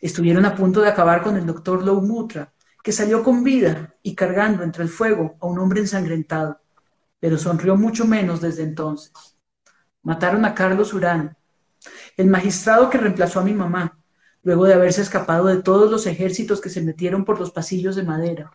Estuvieron 0.00 0.44
a 0.44 0.54
punto 0.54 0.80
de 0.80 0.88
acabar 0.88 1.22
con 1.22 1.36
el 1.36 1.46
doctor 1.46 1.84
Lou 1.84 2.02
Mutra, 2.02 2.52
que 2.82 2.92
salió 2.92 3.22
con 3.22 3.44
vida 3.44 3.94
y 4.02 4.14
cargando 4.14 4.62
entre 4.62 4.82
el 4.82 4.88
fuego 4.88 5.36
a 5.40 5.46
un 5.46 5.58
hombre 5.58 5.80
ensangrentado, 5.80 6.60
pero 7.20 7.38
sonrió 7.38 7.76
mucho 7.76 8.04
menos 8.04 8.40
desde 8.40 8.64
entonces. 8.64 9.12
Mataron 10.02 10.44
a 10.44 10.54
Carlos 10.54 10.92
Urán, 10.92 11.36
el 12.16 12.26
magistrado 12.26 12.90
que 12.90 12.98
reemplazó 12.98 13.40
a 13.40 13.44
mi 13.44 13.54
mamá, 13.54 13.98
luego 14.42 14.66
de 14.66 14.74
haberse 14.74 15.00
escapado 15.00 15.46
de 15.46 15.62
todos 15.62 15.90
los 15.90 16.06
ejércitos 16.06 16.60
que 16.60 16.68
se 16.68 16.82
metieron 16.82 17.24
por 17.24 17.38
los 17.38 17.50
pasillos 17.50 17.96
de 17.96 18.02
madera. 18.02 18.50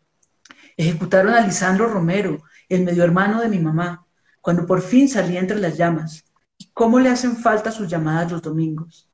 Ejecutaron 0.78 1.34
a 1.34 1.42
Lisandro 1.42 1.88
Romero, 1.88 2.44
el 2.68 2.84
medio 2.84 3.04
hermano 3.04 3.42
de 3.42 3.50
mi 3.50 3.60
mamá, 3.60 4.06
cuando 4.42 4.66
por 4.66 4.82
fin 4.82 5.08
salía 5.10 5.40
entre 5.40 5.60
las 5.60 5.78
llamas. 5.78 6.24
¿Y 6.58 6.70
cómo 6.74 7.00
le 7.00 7.10
hacen 7.10 7.38
falta 7.38 7.72
sus 7.72 7.88
llamadas 7.88 8.32
los 8.32 8.42
domingos? 8.42 9.10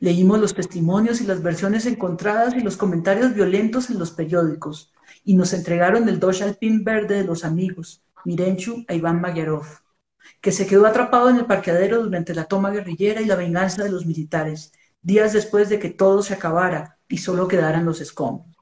Leímos 0.00 0.40
los 0.40 0.54
testimonios 0.54 1.20
y 1.20 1.24
las 1.24 1.42
versiones 1.42 1.86
encontradas 1.86 2.54
y 2.54 2.60
los 2.60 2.76
comentarios 2.76 3.34
violentos 3.34 3.90
en 3.90 3.98
los 3.98 4.12
periódicos, 4.12 4.92
y 5.24 5.34
nos 5.34 5.52
entregaron 5.52 6.08
el 6.08 6.20
Dodge 6.20 6.42
Alpine 6.42 6.82
verde 6.84 7.16
de 7.16 7.24
los 7.24 7.44
amigos, 7.44 8.02
Mirenchu 8.24 8.84
e 8.88 8.96
Iván 8.96 9.20
Magyarov, 9.20 9.66
que 10.40 10.52
se 10.52 10.66
quedó 10.66 10.86
atrapado 10.86 11.30
en 11.30 11.36
el 11.36 11.46
parqueadero 11.46 12.02
durante 12.02 12.34
la 12.34 12.44
toma 12.44 12.70
guerrillera 12.70 13.20
y 13.20 13.26
la 13.26 13.36
venganza 13.36 13.82
de 13.82 13.90
los 13.90 14.06
militares, 14.06 14.72
días 15.02 15.32
después 15.32 15.68
de 15.68 15.78
que 15.78 15.90
todo 15.90 16.22
se 16.22 16.34
acabara 16.34 16.98
y 17.08 17.18
solo 17.18 17.48
quedaran 17.48 17.84
los 17.84 18.00
escombros. 18.00 18.56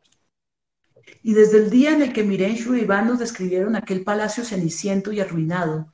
Y 1.23 1.35
desde 1.35 1.59
el 1.59 1.71
día 1.71 1.93
en 1.93 2.03
el 2.03 2.13
que 2.13 2.23
Mirenchu 2.23 2.75
y 2.75 2.81
Iván 2.81 3.09
nos 3.09 3.19
describieron 3.19 3.77
aquel 3.77 4.05
palacio 4.05 4.45
ceniciento 4.45 5.13
y 5.13 5.21
arruinado, 5.21 5.93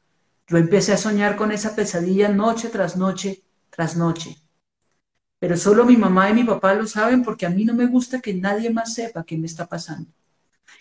yo 0.52 0.58
empecé 0.58 0.92
a 0.92 0.98
soñar 0.98 1.34
con 1.34 1.50
esa 1.50 1.74
pesadilla 1.74 2.28
noche 2.28 2.68
tras 2.68 2.94
noche 2.94 3.42
tras 3.70 3.96
noche. 3.96 4.36
Pero 5.38 5.56
solo 5.56 5.86
mi 5.86 5.96
mamá 5.96 6.28
y 6.28 6.34
mi 6.34 6.44
papá 6.44 6.74
lo 6.74 6.86
saben 6.86 7.22
porque 7.22 7.46
a 7.46 7.48
mí 7.48 7.64
no 7.64 7.72
me 7.72 7.86
gusta 7.86 8.20
que 8.20 8.34
nadie 8.34 8.68
más 8.68 8.92
sepa 8.92 9.24
qué 9.24 9.38
me 9.38 9.46
está 9.46 9.66
pasando. 9.66 10.10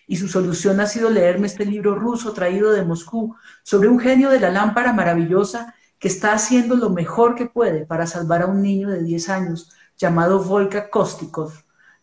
Y 0.08 0.18
su 0.18 0.28
solución 0.28 0.82
ha 0.82 0.88
sido 0.88 1.10
leerme 1.10 1.48
este 1.48 1.66
libro 1.66 1.96
ruso 1.96 2.34
traído 2.34 2.74
de 2.74 2.84
Moscú 2.84 3.34
sobre 3.64 3.88
un 3.88 3.98
genio 3.98 4.30
de 4.30 4.42
la 4.42 4.52
lámpara 4.52 4.92
maravillosa 4.92 5.74
que 6.00 6.10
está 6.10 6.34
haciendo 6.34 6.76
lo 6.76 6.90
mejor 6.90 7.36
que 7.36 7.46
puede 7.46 7.86
para 7.86 8.08
salvar 8.08 8.42
a 8.42 8.48
un 8.48 8.62
niño 8.62 8.90
de 8.90 9.02
10 9.02 9.30
años 9.30 9.72
llamado 9.98 10.44
Volka 10.44 10.90
Kostikov 10.90 11.54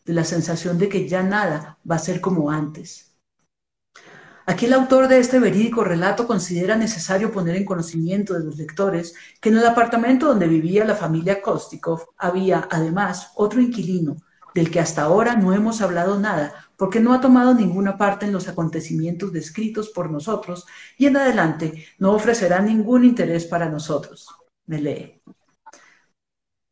de 0.07 0.15
la 0.15 0.25
sensación 0.25 0.79
de 0.79 0.89
que 0.89 1.07
ya 1.07 1.23
nada 1.23 1.77
va 1.89 1.97
a 1.97 1.99
ser 1.99 2.23
como 2.23 2.51
antes. 2.51 3.08
Aquí 4.49 4.65
el 4.65 4.73
autor 4.73 5.09
de 5.09 5.19
este 5.19 5.41
verídico 5.41 5.85
relato 5.85 6.27
considera 6.27 6.75
necesario 6.75 7.31
poner 7.31 7.55
en 7.57 7.67
conocimiento 7.67 8.33
de 8.33 8.47
los 8.47 8.57
lectores 8.57 9.15
que 9.43 9.51
en 9.51 9.59
el 9.59 9.67
apartamento 9.67 10.27
donde 10.27 10.49
vivía 10.49 10.87
la 10.87 10.95
familia 10.95 11.43
Kostikov 11.43 12.15
había 12.17 12.67
además 12.71 13.33
otro 13.35 13.61
inquilino 13.61 14.17
del 14.55 14.71
que 14.71 14.81
hasta 14.81 15.03
ahora 15.03 15.37
no 15.37 15.53
hemos 15.53 15.83
hablado 15.83 16.19
nada 16.19 16.55
porque 16.79 16.99
no 16.99 17.13
ha 17.13 17.21
tomado 17.21 17.53
ninguna 17.53 17.99
parte 17.99 18.25
en 18.25 18.33
los 18.33 18.49
acontecimientos 18.49 19.35
descritos 19.35 19.91
por 19.91 20.11
nosotros 20.11 20.65
y 20.97 21.05
en 21.05 21.19
adelante 21.19 21.85
no 21.99 22.13
ofrecerá 22.13 22.63
ningún 22.63 23.05
interés 23.05 23.45
para 23.45 23.69
nosotros. 23.69 24.35
Me 24.65 24.81
lee. 24.81 25.21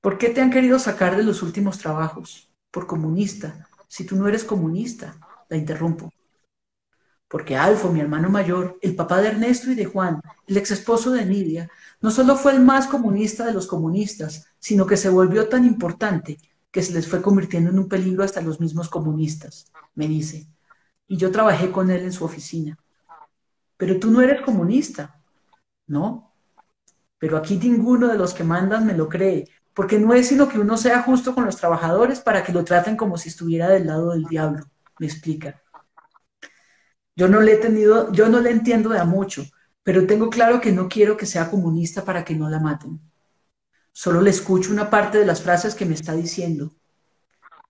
¿Por 0.01 0.17
qué 0.17 0.31
te 0.31 0.41
han 0.41 0.51
querido 0.51 0.79
sacar 0.79 1.15
de 1.15 1.25
los 1.25 1.43
últimos 1.43 1.77
trabajos? 1.77 2.51
Por 2.71 2.87
comunista. 2.87 3.69
Si 3.87 4.07
tú 4.07 4.17
no 4.17 4.27
eres 4.27 4.45
comunista, 4.45 5.19
la 5.51 5.59
interrumpo. 5.59 6.11
Porque 7.29 7.57
Alfo, 7.57 7.91
mi 7.91 8.01
hermano 8.01 8.29
mayor, 8.29 8.79
el 8.83 8.95
papá 8.95 9.21
de 9.21 9.29
Ernesto 9.29 9.71
y 9.71 9.75
de 9.75 9.85
Juan, 9.85 10.21
el 10.47 10.57
ex 10.57 10.71
esposo 10.71 11.11
de 11.11 11.27
Nidia, 11.27 11.69
no 12.01 12.11
solo 12.11 12.37
fue 12.37 12.53
el 12.53 12.61
más 12.61 12.87
comunista 12.87 13.45
de 13.45 13.53
los 13.53 13.67
comunistas, 13.67 14.47
sino 14.59 14.87
que 14.87 14.97
se 14.97 15.09
volvió 15.09 15.49
tan 15.49 15.65
importante 15.65 16.39
que 16.71 16.83
se 16.83 16.93
les 16.93 17.09
fue 17.09 17.23
convirtiendo 17.23 17.71
en 17.71 17.79
un 17.79 17.89
peligro 17.89 18.23
hasta 18.23 18.41
los 18.41 18.61
mismos 18.61 18.89
comunistas, 18.89 19.73
me 19.95 20.07
dice. 20.07 20.47
Y 21.09 21.17
yo 21.17 21.31
trabajé 21.33 21.71
con 21.73 21.91
él 21.91 22.03
en 22.03 22.13
su 22.13 22.25
oficina. 22.25 22.79
Pero 23.77 23.99
tú 23.99 24.11
no 24.11 24.21
eres 24.21 24.43
comunista. 24.43 25.21
No. 25.87 26.33
Pero 27.19 27.37
aquí 27.37 27.57
ninguno 27.57 28.09
de 28.09 28.19
los 28.19 28.35
que 28.35 28.45
mandan 28.45 28.87
me 28.87 28.95
lo 28.97 29.09
cree, 29.09 29.49
porque 29.75 29.99
no 29.99 30.15
es 30.15 30.29
sino 30.29 30.49
que 30.49 30.59
uno 30.59 30.77
sea 30.77 31.03
justo 31.03 31.35
con 31.35 31.45
los 31.45 31.57
trabajadores 31.57 32.21
para 32.21 32.43
que 32.43 32.53
lo 32.53 32.65
traten 32.65 32.97
como 32.97 33.17
si 33.17 33.31
estuviera 33.31 33.69
del 33.69 33.87
lado 33.87 34.11
del 34.13 34.25
diablo, 34.25 34.65
me 34.99 35.07
explica. 35.07 35.63
Yo 37.17 37.29
no 37.29 37.41
le 37.41 37.55
he 37.55 37.57
tenido, 37.57 38.13
yo 38.13 38.29
no 38.29 38.41
le 38.41 38.51
entiendo 38.51 38.91
de 38.91 38.99
a 38.99 39.05
mucho, 39.05 39.45
pero 39.83 40.07
tengo 40.07 40.29
claro 40.29 40.61
que 40.61 40.71
no 40.71 40.89
quiero 40.89 41.17
que 41.17 41.25
sea 41.27 41.51
comunista 41.51 42.05
para 42.05 42.25
que 42.25 42.35
no 42.35 42.49
la 42.51 42.61
maten. 42.61 43.01
Solo 43.93 44.21
le 44.21 44.31
escucho 44.31 44.71
una 44.71 44.91
parte 44.91 45.19
de 45.19 45.25
las 45.25 45.41
frases 45.41 45.75
que 45.75 45.87
me 45.87 45.95
está 45.95 46.13
diciendo. 46.13 46.73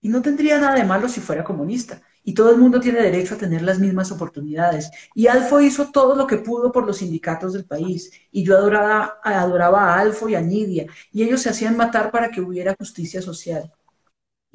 Y 0.01 0.09
no 0.09 0.21
tendría 0.23 0.59
nada 0.59 0.75
de 0.75 0.85
malo 0.85 1.09
si 1.09 1.21
fuera 1.21 1.45
comunista. 1.45 2.03
Y 2.25 2.35
todo 2.35 2.51
el 2.51 2.59
mundo 2.59 2.81
tiene 2.81 3.01
derecho 3.01 3.35
a 3.35 3.39
tener 3.39 3.63
las 3.63 3.79
mismas 3.79 4.11
oportunidades. 4.11 4.91
Y 5.15 5.29
Alfo 5.29 5.61
hizo 5.61 5.93
todo 5.93 6.17
lo 6.17 6.27
que 6.27 6.39
pudo 6.39 6.73
por 6.73 6.85
los 6.85 6.97
sindicatos 6.99 7.53
del 7.53 7.65
país. 7.65 8.11
Y 8.33 8.43
yo 8.45 8.57
adoraba, 8.57 9.21
adoraba 9.23 9.95
a 9.95 10.01
Alfo 10.01 10.29
y 10.29 10.35
a 10.35 10.41
Nidia. 10.41 10.87
Y 11.13 11.23
ellos 11.23 11.43
se 11.43 11.51
hacían 11.51 11.77
matar 11.77 12.11
para 12.11 12.31
que 12.31 12.41
hubiera 12.41 12.75
justicia 12.77 13.23
social. 13.23 13.73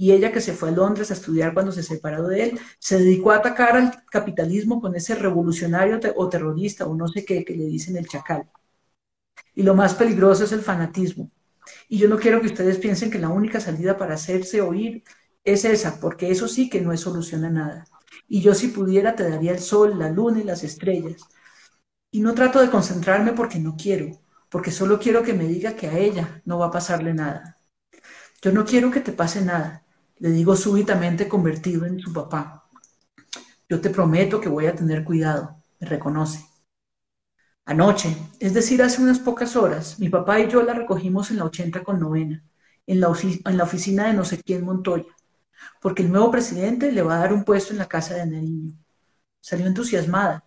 Y 0.02 0.12
ella 0.14 0.32
que 0.32 0.42
se 0.42 0.54
fue 0.54 0.70
a 0.70 0.72
Londres 0.72 1.12
a 1.12 1.14
estudiar 1.14 1.54
cuando 1.54 1.72
se 1.72 1.84
separó 1.84 2.28
de 2.28 2.44
él, 2.46 2.60
se 2.80 2.98
dedicó 2.98 3.32
a 3.32 3.38
atacar 3.38 3.78
al 3.78 4.04
capitalismo 4.06 4.82
con 4.82 4.96
ese 4.96 5.14
revolucionario 5.16 6.00
o 6.16 6.30
terrorista 6.30 6.88
o 6.88 6.96
no 6.96 7.08
sé 7.08 7.24
qué 7.24 7.46
que 7.46 7.56
le 7.56 7.66
dicen 7.66 7.98
el 7.98 8.08
chacal. 8.08 8.50
Y 9.56 9.64
lo 9.64 9.76
más 9.76 9.94
peligroso 9.96 10.44
es 10.44 10.52
el 10.52 10.62
fanatismo 10.62 11.30
y 11.88 11.98
yo 11.98 12.08
no 12.08 12.18
quiero 12.18 12.42
que 12.42 12.48
ustedes 12.48 12.78
piensen 12.78 13.12
que 13.12 13.20
la 13.20 13.30
única 13.30 13.60
salida 13.60 13.98
para 13.98 14.16
hacerse 14.16 14.62
oír 14.62 15.04
es 15.44 15.66
esa, 15.66 16.00
porque 16.00 16.32
eso 16.32 16.48
sí 16.48 16.70
que 16.70 16.82
no 16.82 16.94
es 16.94 17.02
solución 17.02 17.46
a 17.46 17.50
nada. 17.50 17.86
Y 18.28 18.42
yo 18.42 18.56
si 18.56 18.70
pudiera 18.70 19.16
te 19.16 19.30
daría 19.30 19.52
el 19.52 19.60
sol, 19.60 20.00
la 20.00 20.10
luna 20.10 20.40
y 20.40 20.44
las 20.44 20.64
estrellas. 20.64 21.22
Y 22.12 22.22
no 22.22 22.34
trato 22.34 22.62
de 22.62 22.70
concentrarme 22.70 23.34
porque 23.34 23.60
no 23.60 23.76
quiero, 23.78 24.20
porque 24.50 24.72
solo 24.72 25.00
quiero 25.00 25.24
que 25.24 25.34
me 25.34 25.48
diga 25.48 25.76
que 25.76 25.88
a 25.88 25.98
ella 25.98 26.42
no 26.46 26.58
va 26.60 26.68
a 26.68 26.72
pasarle 26.72 27.14
nada. 27.14 27.58
Yo 28.42 28.52
no 28.52 28.66
quiero 28.66 28.92
que 28.92 29.02
te 29.02 29.12
pase 29.12 29.42
nada, 29.42 29.86
le 30.22 30.30
digo 30.30 30.56
súbitamente 30.56 31.28
convertido 31.28 31.84
en 31.88 32.00
su 32.00 32.14
papá. 32.14 32.70
Yo 33.68 33.82
te 33.82 33.90
prometo 33.90 34.40
que 34.40 34.50
voy 34.50 34.68
a 34.68 34.76
tener 34.76 35.04
cuidado, 35.04 35.64
me 35.80 35.88
reconoce. 35.88 36.46
Anoche, 37.66 38.16
es 38.40 38.54
decir, 38.54 38.84
hace 38.84 39.02
unas 39.02 39.18
pocas 39.18 39.56
horas, 39.56 40.00
mi 40.00 40.10
papá 40.10 40.40
y 40.40 40.48
yo 40.48 40.62
la 40.62 40.76
recogimos 40.76 41.32
en 41.32 41.38
la 41.38 41.46
80 41.46 41.84
con 41.84 42.00
novena, 42.00 42.44
en 42.86 43.02
la, 43.02 43.12
en 43.46 43.58
la 43.58 43.64
oficina 43.64 44.08
de 44.08 44.14
no 44.14 44.24
sé 44.24 44.40
quién 44.44 44.64
Montoya, 44.64 45.12
porque 45.82 46.04
el 46.04 46.12
nuevo 46.12 46.30
presidente 46.30 46.92
le 46.92 47.02
va 47.02 47.16
a 47.16 47.22
dar 47.22 47.34
un 47.34 47.44
puesto 47.44 47.74
en 47.74 47.80
la 47.80 47.88
casa 47.88 48.14
de 48.14 48.28
Nariño. 48.28 48.76
Salió 49.40 49.66
entusiasmada. 49.66 50.46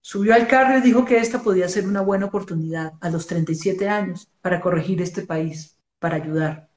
Subió 0.00 0.34
al 0.34 0.48
carro 0.48 0.78
y 0.78 0.80
dijo 0.80 1.04
que 1.04 1.18
esta 1.18 1.42
podía 1.44 1.68
ser 1.68 1.86
una 1.86 2.00
buena 2.00 2.26
oportunidad 2.26 2.94
a 3.00 3.08
los 3.08 3.28
37 3.28 3.88
años 3.88 4.28
para 4.40 4.60
corregir 4.60 5.00
este 5.00 5.22
país, 5.22 5.78
para 6.00 6.16
ayudar. 6.16 6.71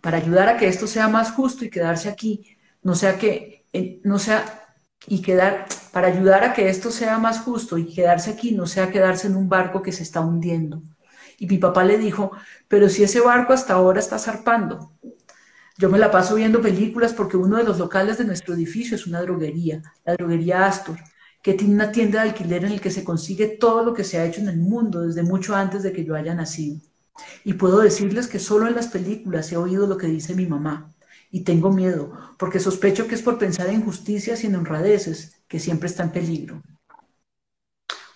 Para 0.00 0.18
ayudar 0.18 0.48
a 0.48 0.56
que 0.56 0.68
esto 0.68 0.86
sea 0.86 1.08
más 1.08 1.32
justo 1.32 1.64
y 1.64 1.70
quedarse 1.70 2.08
aquí, 2.08 2.58
no 2.82 2.94
sea 2.94 3.18
que, 3.18 3.66
eh, 3.72 4.00
no 4.04 4.18
sea 4.18 4.68
y 5.06 5.22
quedar, 5.22 5.66
para 5.92 6.08
ayudar 6.08 6.44
a 6.44 6.52
que 6.52 6.68
esto 6.68 6.90
sea 6.90 7.18
más 7.18 7.40
justo 7.40 7.78
y 7.78 7.86
quedarse 7.86 8.30
aquí, 8.30 8.52
no 8.52 8.66
sea 8.66 8.90
quedarse 8.90 9.26
en 9.26 9.36
un 9.36 9.48
barco 9.48 9.82
que 9.82 9.92
se 9.92 10.02
está 10.02 10.20
hundiendo. 10.20 10.82
Y 11.38 11.46
mi 11.46 11.58
papá 11.58 11.84
le 11.84 11.98
dijo, 11.98 12.32
pero 12.66 12.88
si 12.88 13.04
ese 13.04 13.20
barco 13.20 13.52
hasta 13.52 13.74
ahora 13.74 14.00
está 14.00 14.18
zarpando. 14.18 14.92
Yo 15.78 15.88
me 15.88 15.98
la 15.98 16.10
paso 16.10 16.34
viendo 16.34 16.60
películas 16.60 17.12
porque 17.14 17.36
uno 17.36 17.56
de 17.56 17.64
los 17.64 17.78
locales 17.78 18.18
de 18.18 18.24
nuestro 18.24 18.54
edificio 18.54 18.96
es 18.96 19.06
una 19.06 19.22
droguería, 19.22 19.80
la 20.04 20.14
droguería 20.14 20.66
Astor, 20.66 20.98
que 21.40 21.54
tiene 21.54 21.74
una 21.74 21.92
tienda 21.92 22.22
de 22.22 22.30
alquiler 22.30 22.64
en 22.64 22.72
el 22.72 22.80
que 22.80 22.90
se 22.90 23.04
consigue 23.04 23.46
todo 23.46 23.84
lo 23.84 23.94
que 23.94 24.02
se 24.02 24.18
ha 24.18 24.24
hecho 24.24 24.40
en 24.40 24.48
el 24.48 24.58
mundo 24.58 25.02
desde 25.02 25.22
mucho 25.22 25.54
antes 25.54 25.84
de 25.84 25.92
que 25.92 26.04
yo 26.04 26.16
haya 26.16 26.34
nacido. 26.34 26.80
Y 27.44 27.54
puedo 27.54 27.80
decirles 27.80 28.26
que 28.28 28.38
solo 28.38 28.66
en 28.66 28.74
las 28.74 28.88
películas 28.88 29.50
he 29.52 29.56
oído 29.56 29.86
lo 29.86 29.96
que 29.96 30.06
dice 30.06 30.34
mi 30.34 30.46
mamá. 30.46 30.94
Y 31.30 31.44
tengo 31.44 31.70
miedo, 31.70 32.12
porque 32.38 32.60
sospecho 32.60 33.06
que 33.06 33.14
es 33.14 33.22
por 33.22 33.38
pensar 33.38 33.68
en 33.68 33.84
justicias 33.84 34.42
y 34.44 34.46
en 34.46 34.56
honradeces 34.56 35.42
que 35.46 35.60
siempre 35.60 35.88
está 35.88 36.04
en 36.04 36.12
peligro. 36.12 36.62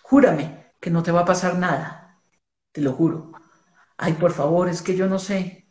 Júrame 0.03 0.73
que 0.81 0.91
no 0.91 1.03
te 1.03 1.13
va 1.13 1.21
a 1.21 1.25
pasar 1.25 1.59
nada. 1.59 2.23
Te 2.73 2.81
lo 2.81 2.93
juro. 2.93 3.33
Ay, 3.97 4.15
por 4.15 4.33
favor, 4.33 4.69
es 4.69 4.83
que 4.83 4.97
yo 4.97 5.07
no 5.09 5.19
sé. 5.19 5.67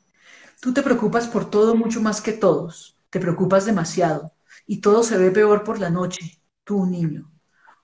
Tú 0.62 0.74
te 0.74 0.84
preocupas 0.84 1.28
por 1.28 1.50
todo 1.50 1.76
mucho 1.76 2.02
más 2.02 2.22
que 2.22 2.34
todos. 2.34 2.98
Te 3.10 3.20
preocupas 3.20 3.66
demasiado. 3.66 4.34
Y 4.68 4.80
todo 4.80 5.04
se 5.04 5.18
ve 5.18 5.32
peor 5.32 5.64
por 5.64 5.80
la 5.80 5.90
noche. 5.90 6.42
Tú, 6.64 6.86
niño. 6.86 7.32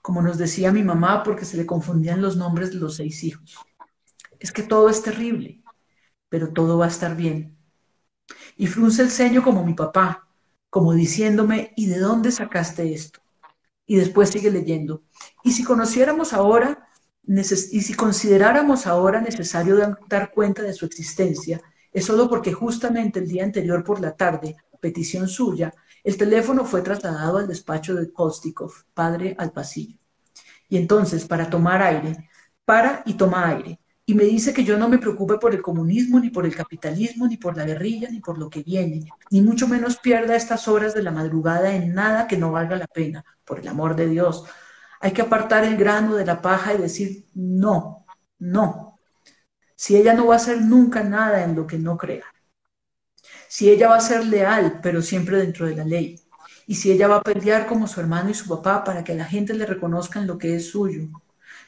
Como 0.02 0.22
nos 0.22 0.38
decía 0.38 0.72
mi 0.72 0.84
mamá, 0.84 1.24
porque 1.24 1.46
se 1.46 1.58
le 1.58 1.66
confundían 1.66 2.22
los 2.22 2.38
nombres 2.38 2.72
de 2.72 2.78
los 2.78 2.96
seis 2.96 3.24
hijos. 3.24 3.58
Es 4.40 4.52
que 4.52 4.64
todo 4.64 4.90
es 4.90 5.02
terrible, 5.02 5.64
pero 6.30 6.54
todo 6.54 6.78
va 6.78 6.86
a 6.86 6.90
estar 6.90 7.16
bien. 7.16 7.58
Y 8.56 8.68
frunce 8.68 9.02
el 9.02 9.10
ceño 9.10 9.44
como 9.44 9.64
mi 9.64 9.74
papá, 9.74 10.28
como 10.70 10.94
diciéndome, 10.94 11.74
¿y 11.76 11.88
de 11.88 12.00
dónde 12.00 12.32
sacaste 12.32 12.94
esto? 12.94 13.20
Y 13.86 13.96
después 13.96 14.30
sigue 14.30 14.52
leyendo. 14.52 15.04
Y 15.44 15.54
si 15.54 15.64
conociéramos 15.64 16.34
ahora, 16.34 16.90
y 17.26 17.44
si 17.44 17.94
consideráramos 17.94 18.88
ahora 18.88 19.22
necesario 19.22 19.78
dar 20.08 20.32
cuenta 20.32 20.62
de 20.62 20.74
su 20.74 20.86
existencia, 20.86 21.62
es 21.92 22.06
solo 22.06 22.30
porque 22.30 22.54
justamente 22.54 23.20
el 23.20 23.28
día 23.28 23.44
anterior 23.44 23.84
por 23.84 24.00
la 24.00 24.16
tarde, 24.16 24.56
a 24.74 24.78
petición 24.78 25.28
suya, 25.28 25.74
el 26.04 26.18
teléfono 26.18 26.64
fue 26.64 26.82
trasladado 26.82 27.38
al 27.40 27.48
despacho 27.48 27.96
de 27.96 28.12
Kostikov, 28.12 28.72
padre 28.94 29.36
al 29.40 29.52
pasillo. 29.52 29.98
Y 30.70 30.78
entonces, 30.78 31.26
para 31.26 31.50
tomar 31.50 31.82
aire, 31.82 32.30
para 32.66 33.04
y 33.06 33.14
toma 33.16 33.48
aire, 33.50 33.80
y 34.10 34.14
me 34.16 34.24
dice 34.24 34.54
que 34.54 34.64
yo 34.64 34.78
no 34.78 34.88
me 34.88 35.00
preocupe 35.00 35.38
por 35.38 35.54
el 35.54 35.62
comunismo, 35.62 36.18
ni 36.18 36.30
por 36.30 36.46
el 36.46 36.56
capitalismo, 36.56 37.28
ni 37.28 37.36
por 37.36 37.58
la 37.58 37.66
guerrilla, 37.66 38.10
ni 38.10 38.22
por 38.22 38.38
lo 38.38 38.50
que 38.50 38.64
viene, 38.64 39.06
ni 39.32 39.42
mucho 39.42 39.68
menos 39.68 39.98
pierda 39.98 40.34
estas 40.38 40.70
horas 40.70 40.94
de 40.94 41.04
la 41.04 41.12
madrugada 41.12 41.76
en 41.76 41.94
nada 41.94 42.26
que 42.26 42.38
no 42.38 42.54
valga 42.54 42.78
la 42.78 42.88
pena, 42.88 43.26
por 43.44 43.60
el 43.60 43.68
amor 43.68 43.98
de 43.98 44.08
Dios. 44.08 44.46
Hay 45.02 45.12
que 45.12 45.24
apartar 45.24 45.66
el 45.66 45.76
grano 45.76 46.16
de 46.16 46.26
la 46.26 46.42
paja 46.42 46.74
y 46.74 46.78
decir 46.78 47.26
no, 47.34 48.06
no. 48.40 48.98
Si 49.76 49.98
ella 49.98 50.14
no 50.14 50.28
va 50.28 50.36
a 50.36 50.38
hacer 50.38 50.62
nunca 50.62 51.04
nada 51.04 51.44
en 51.44 51.54
lo 51.54 51.68
que 51.68 51.78
no 51.78 51.98
crea. 51.98 52.24
Si 53.50 53.70
ella 53.70 53.90
va 53.90 53.98
a 53.98 54.02
ser 54.02 54.26
leal, 54.26 54.80
pero 54.82 55.02
siempre 55.02 55.38
dentro 55.38 55.66
de 55.68 55.76
la 55.76 55.84
ley. 55.84 56.18
Y 56.66 56.76
si 56.76 56.94
ella 56.94 57.10
va 57.10 57.18
a 57.18 57.24
pelear 57.24 57.68
como 57.68 57.88
su 57.88 58.00
hermano 58.00 58.30
y 58.30 58.34
su 58.34 58.48
papá 58.48 58.86
para 58.86 59.04
que 59.04 59.16
la 59.16 59.26
gente 59.26 59.54
le 59.54 59.66
reconozca 59.66 60.22
lo 60.22 60.38
que 60.38 60.56
es 60.56 60.70
suyo 60.72 61.10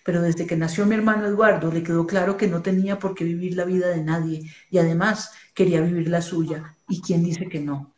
pero 0.04 0.22
desde 0.22 0.46
que 0.46 0.56
nació 0.56 0.86
mi 0.86 0.96
hermano 0.96 1.28
Eduardo 1.28 1.72
le 1.72 1.84
quedó 1.84 2.08
claro 2.08 2.38
que 2.38 2.48
no 2.48 2.62
tenía 2.62 3.00
por 3.00 3.16
qué 3.16 3.24
vivir 3.24 3.56
la 3.56 3.66
vida 3.66 3.88
de 3.88 4.04
nadie 4.04 4.52
y 4.70 4.78
además 4.78 5.32
quería 5.54 5.82
vivir 5.82 6.10
la 6.10 6.22
suya. 6.22 6.76
¿Y 6.88 7.02
quién 7.02 7.24
dice 7.24 7.48
que 7.48 7.60
no? 7.60 7.96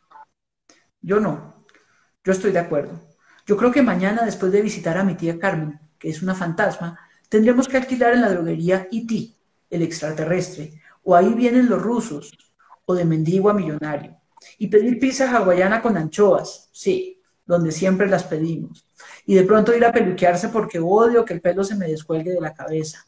Yo 1.00 1.20
no. 1.20 1.66
Yo 2.24 2.32
estoy 2.32 2.52
de 2.52 2.58
acuerdo. 2.60 3.00
Yo 3.46 3.56
creo 3.56 3.72
que 3.72 3.82
mañana, 3.82 4.24
después 4.24 4.52
de 4.52 4.62
visitar 4.62 4.96
a 4.96 5.04
mi 5.04 5.14
tía 5.14 5.38
Carmen, 5.38 5.80
que 5.98 6.08
es 6.10 6.22
una 6.22 6.34
fantasma, 6.34 6.98
tendremos 7.28 7.66
que 7.66 7.76
alquilar 7.76 8.14
en 8.14 8.20
la 8.20 8.30
droguería 8.30 8.88
E.T., 8.92 9.34
el 9.70 9.82
extraterrestre, 9.82 10.80
o 11.02 11.16
ahí 11.16 11.32
vienen 11.34 11.68
los 11.68 11.82
rusos, 11.82 12.32
o 12.84 12.94
de 12.94 13.04
mendigo 13.04 13.50
a 13.50 13.54
millonario, 13.54 14.16
y 14.58 14.68
pedir 14.68 14.98
pizza 14.98 15.34
hawaiana 15.34 15.80
con 15.82 15.96
anchoas, 15.96 16.68
sí, 16.72 17.20
donde 17.46 17.72
siempre 17.72 18.08
las 18.08 18.24
pedimos, 18.24 18.86
y 19.26 19.34
de 19.34 19.44
pronto 19.44 19.74
ir 19.74 19.84
a 19.84 19.92
peluquearse 19.92 20.48
porque 20.48 20.78
odio 20.80 21.24
que 21.24 21.34
el 21.34 21.40
pelo 21.40 21.64
se 21.64 21.76
me 21.76 21.86
descuelgue 21.86 22.32
de 22.32 22.40
la 22.40 22.54
cabeza. 22.54 23.06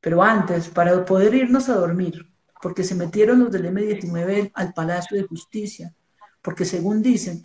Pero 0.00 0.22
antes, 0.22 0.68
para 0.68 1.04
poder 1.04 1.34
irnos 1.34 1.68
a 1.68 1.76
dormir, 1.76 2.30
porque 2.60 2.84
se 2.84 2.94
metieron 2.94 3.40
los 3.40 3.52
del 3.52 3.66
M19 3.66 4.52
al 4.54 4.72
Palacio 4.74 5.16
de 5.16 5.24
Justicia, 5.26 5.94
porque 6.42 6.64
según 6.64 7.02
dicen, 7.02 7.42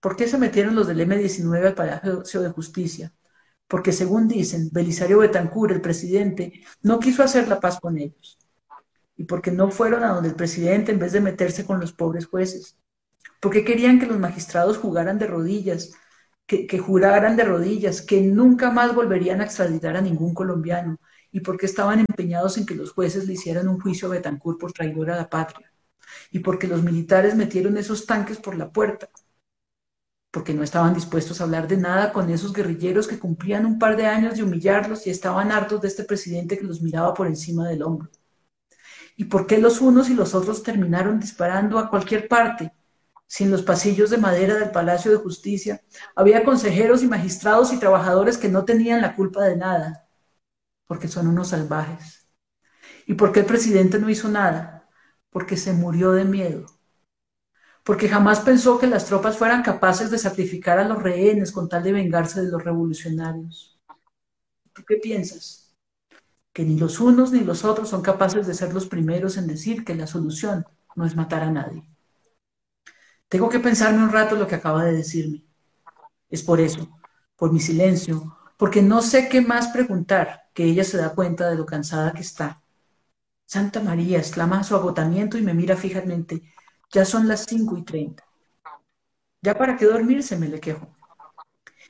¿por 0.00 0.16
qué 0.16 0.28
se 0.28 0.38
metieron 0.38 0.74
los 0.74 0.86
del 0.86 1.00
M19 1.00 1.66
al 1.66 1.74
Palacio 1.74 2.40
de 2.40 2.50
Justicia? 2.50 3.12
Porque 3.66 3.92
según 3.92 4.28
dicen, 4.28 4.68
Belisario 4.70 5.18
Betancur, 5.18 5.72
el 5.72 5.80
presidente, 5.80 6.52
no 6.82 7.00
quiso 7.00 7.22
hacer 7.22 7.48
la 7.48 7.58
paz 7.58 7.80
con 7.80 7.98
ellos. 7.98 8.38
Y 9.16 9.24
porque 9.24 9.50
no 9.50 9.70
fueron 9.70 10.04
a 10.04 10.08
donde 10.08 10.28
el 10.28 10.34
presidente 10.34 10.92
en 10.92 10.98
vez 10.98 11.12
de 11.12 11.20
meterse 11.20 11.64
con 11.64 11.80
los 11.80 11.92
pobres 11.92 12.26
jueces. 12.26 12.78
Porque 13.40 13.64
querían 13.64 13.98
que 13.98 14.06
los 14.06 14.18
magistrados 14.18 14.78
jugaran 14.78 15.18
de 15.18 15.26
rodillas 15.26 15.92
que, 16.66 16.78
juraran 16.78 17.36
de 17.36 17.44
rodillas 17.44 18.02
que 18.02 18.20
nunca 18.20 18.70
más 18.70 18.94
volverían 18.94 19.40
a 19.40 19.44
extraditar 19.44 19.96
a 19.96 20.02
ningún 20.02 20.34
colombiano 20.34 20.98
y 21.30 21.40
porque 21.40 21.66
estaban 21.66 22.00
empeñados 22.00 22.58
en 22.58 22.66
que 22.66 22.74
los 22.74 22.92
jueces 22.92 23.26
le 23.26 23.34
hicieran 23.34 23.68
un 23.68 23.80
juicio 23.80 24.08
a 24.08 24.12
Betancourt 24.12 24.60
por 24.60 24.72
traidor 24.72 25.10
a 25.10 25.16
la 25.16 25.30
patria 25.30 25.72
y 26.30 26.40
porque 26.40 26.66
los 26.68 26.82
militares 26.82 27.34
metieron 27.34 27.78
esos 27.78 28.04
tanques 28.04 28.36
por 28.38 28.54
la 28.56 28.70
puerta, 28.70 29.08
porque 30.30 30.52
no 30.52 30.62
estaban 30.62 30.94
dispuestos 30.94 31.40
a 31.40 31.44
hablar 31.44 31.68
de 31.68 31.78
nada 31.78 32.12
con 32.12 32.28
esos 32.30 32.52
guerrilleros 32.52 33.08
que 33.08 33.18
cumplían 33.18 33.64
un 33.64 33.78
par 33.78 33.96
de 33.96 34.06
años 34.06 34.34
de 34.36 34.42
humillarlos 34.42 35.06
y 35.06 35.10
estaban 35.10 35.52
hartos 35.52 35.80
de 35.80 35.88
este 35.88 36.04
presidente 36.04 36.58
que 36.58 36.64
los 36.64 36.82
miraba 36.82 37.14
por 37.14 37.26
encima 37.26 37.68
del 37.68 37.82
hombro. 37.82 38.10
¿Y 39.16 39.24
por 39.24 39.46
qué 39.46 39.58
los 39.58 39.80
unos 39.80 40.10
y 40.10 40.14
los 40.14 40.34
otros 40.34 40.62
terminaron 40.62 41.18
disparando 41.20 41.78
a 41.78 41.88
cualquier 41.88 42.28
parte 42.28 42.72
sin 43.32 43.50
los 43.50 43.62
pasillos 43.62 44.10
de 44.10 44.18
madera 44.18 44.56
del 44.56 44.72
Palacio 44.72 45.10
de 45.10 45.16
Justicia, 45.16 45.82
había 46.14 46.44
consejeros 46.44 47.02
y 47.02 47.06
magistrados 47.06 47.72
y 47.72 47.78
trabajadores 47.78 48.36
que 48.36 48.50
no 48.50 48.66
tenían 48.66 49.00
la 49.00 49.16
culpa 49.16 49.42
de 49.42 49.56
nada, 49.56 50.06
porque 50.86 51.08
son 51.08 51.28
unos 51.28 51.48
salvajes. 51.48 52.28
¿Y 53.06 53.14
por 53.14 53.32
qué 53.32 53.40
el 53.40 53.46
presidente 53.46 53.98
no 53.98 54.10
hizo 54.10 54.28
nada? 54.28 54.86
Porque 55.30 55.56
se 55.56 55.72
murió 55.72 56.12
de 56.12 56.26
miedo. 56.26 56.66
Porque 57.84 58.06
jamás 58.06 58.40
pensó 58.40 58.78
que 58.78 58.86
las 58.86 59.06
tropas 59.06 59.38
fueran 59.38 59.62
capaces 59.62 60.10
de 60.10 60.18
sacrificar 60.18 60.78
a 60.78 60.86
los 60.86 61.02
rehenes 61.02 61.52
con 61.52 61.70
tal 61.70 61.82
de 61.84 61.92
vengarse 61.92 62.42
de 62.42 62.50
los 62.50 62.62
revolucionarios. 62.62 63.80
¿Tú 64.74 64.82
qué 64.86 64.96
piensas? 64.96 65.74
Que 66.52 66.64
ni 66.64 66.78
los 66.78 67.00
unos 67.00 67.32
ni 67.32 67.40
los 67.40 67.64
otros 67.64 67.88
son 67.88 68.02
capaces 68.02 68.46
de 68.46 68.52
ser 68.52 68.74
los 68.74 68.86
primeros 68.86 69.38
en 69.38 69.46
decir 69.46 69.86
que 69.86 69.94
la 69.94 70.06
solución 70.06 70.66
no 70.96 71.06
es 71.06 71.16
matar 71.16 71.44
a 71.44 71.50
nadie. 71.50 71.91
Tengo 73.32 73.48
que 73.48 73.60
pensarme 73.60 74.04
un 74.04 74.12
rato 74.12 74.36
lo 74.36 74.46
que 74.46 74.56
acaba 74.56 74.84
de 74.84 74.92
decirme. 74.92 75.42
Es 76.28 76.42
por 76.42 76.60
eso, 76.60 77.00
por 77.34 77.50
mi 77.50 77.60
silencio, 77.60 78.36
porque 78.58 78.82
no 78.82 79.00
sé 79.00 79.30
qué 79.30 79.40
más 79.40 79.68
preguntar, 79.68 80.50
que 80.52 80.64
ella 80.64 80.84
se 80.84 80.98
da 80.98 81.14
cuenta 81.14 81.48
de 81.48 81.56
lo 81.56 81.64
cansada 81.64 82.12
que 82.12 82.20
está. 82.20 82.60
Santa 83.46 83.80
María 83.80 84.18
exclama 84.18 84.62
su 84.62 84.76
agotamiento 84.76 85.38
y 85.38 85.42
me 85.42 85.54
mira 85.54 85.76
fijamente. 85.76 86.42
Ya 86.92 87.06
son 87.06 87.26
las 87.26 87.46
cinco 87.46 87.78
y 87.78 87.84
treinta. 87.84 88.22
¿Ya 89.40 89.54
para 89.54 89.78
qué 89.78 89.86
dormirse? 89.86 90.36
me 90.36 90.48
le 90.48 90.60
quejo. 90.60 90.94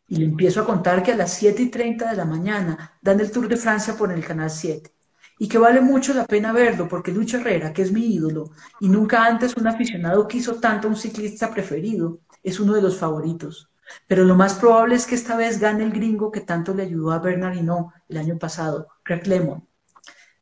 Y 0.07 0.19
le 0.19 0.27
empiezo 0.27 0.61
a 0.61 0.65
contar 0.65 1.03
que 1.03 1.11
a 1.11 1.17
las 1.17 1.35
siete 1.35 1.63
y 1.63 1.71
treinta 1.73 2.09
de 2.09 2.19
la 2.19 2.25
mañana 2.25 3.01
dan 3.03 3.19
el 3.19 3.33
Tour 3.33 3.49
de 3.49 3.57
Francia 3.57 3.97
por 3.97 4.13
el 4.13 4.25
Canal 4.25 4.49
7 4.49 4.95
y 5.39 5.49
que 5.49 5.59
vale 5.59 5.81
mucho 5.81 6.15
la 6.15 6.27
pena 6.27 6.53
verlo 6.53 6.89
porque 6.89 7.13
Lucho 7.13 7.39
Herrera, 7.39 7.73
que 7.73 7.83
es 7.83 7.93
mi 7.93 8.15
ídolo, 8.15 8.51
y 8.81 8.89
nunca 8.89 9.25
antes 9.25 9.57
un 9.57 9.67
aficionado 9.67 10.29
quiso 10.29 10.57
tanto 10.57 10.87
a 10.87 10.91
un 10.91 10.97
ciclista 10.97 11.51
preferido, 11.51 12.21
es 12.43 12.61
uno 12.61 12.75
de 12.75 12.83
los 12.83 12.97
favoritos. 12.97 13.71
Pero 14.07 14.25
lo 14.25 14.35
más 14.35 14.55
probable 14.55 14.95
es 14.95 15.07
que 15.07 15.15
esta 15.15 15.37
vez 15.37 15.59
gane 15.59 15.85
el 15.85 15.93
gringo 15.93 16.31
que 16.31 16.41
tanto 16.41 16.75
le 16.75 16.83
ayudó 16.85 17.13
a 17.13 17.19
Bernard 17.19 17.57
Hinault 17.57 17.89
el 18.09 18.17
año 18.17 18.39
pasado, 18.39 18.89
Craig 19.03 19.27
Lemon. 19.27 19.67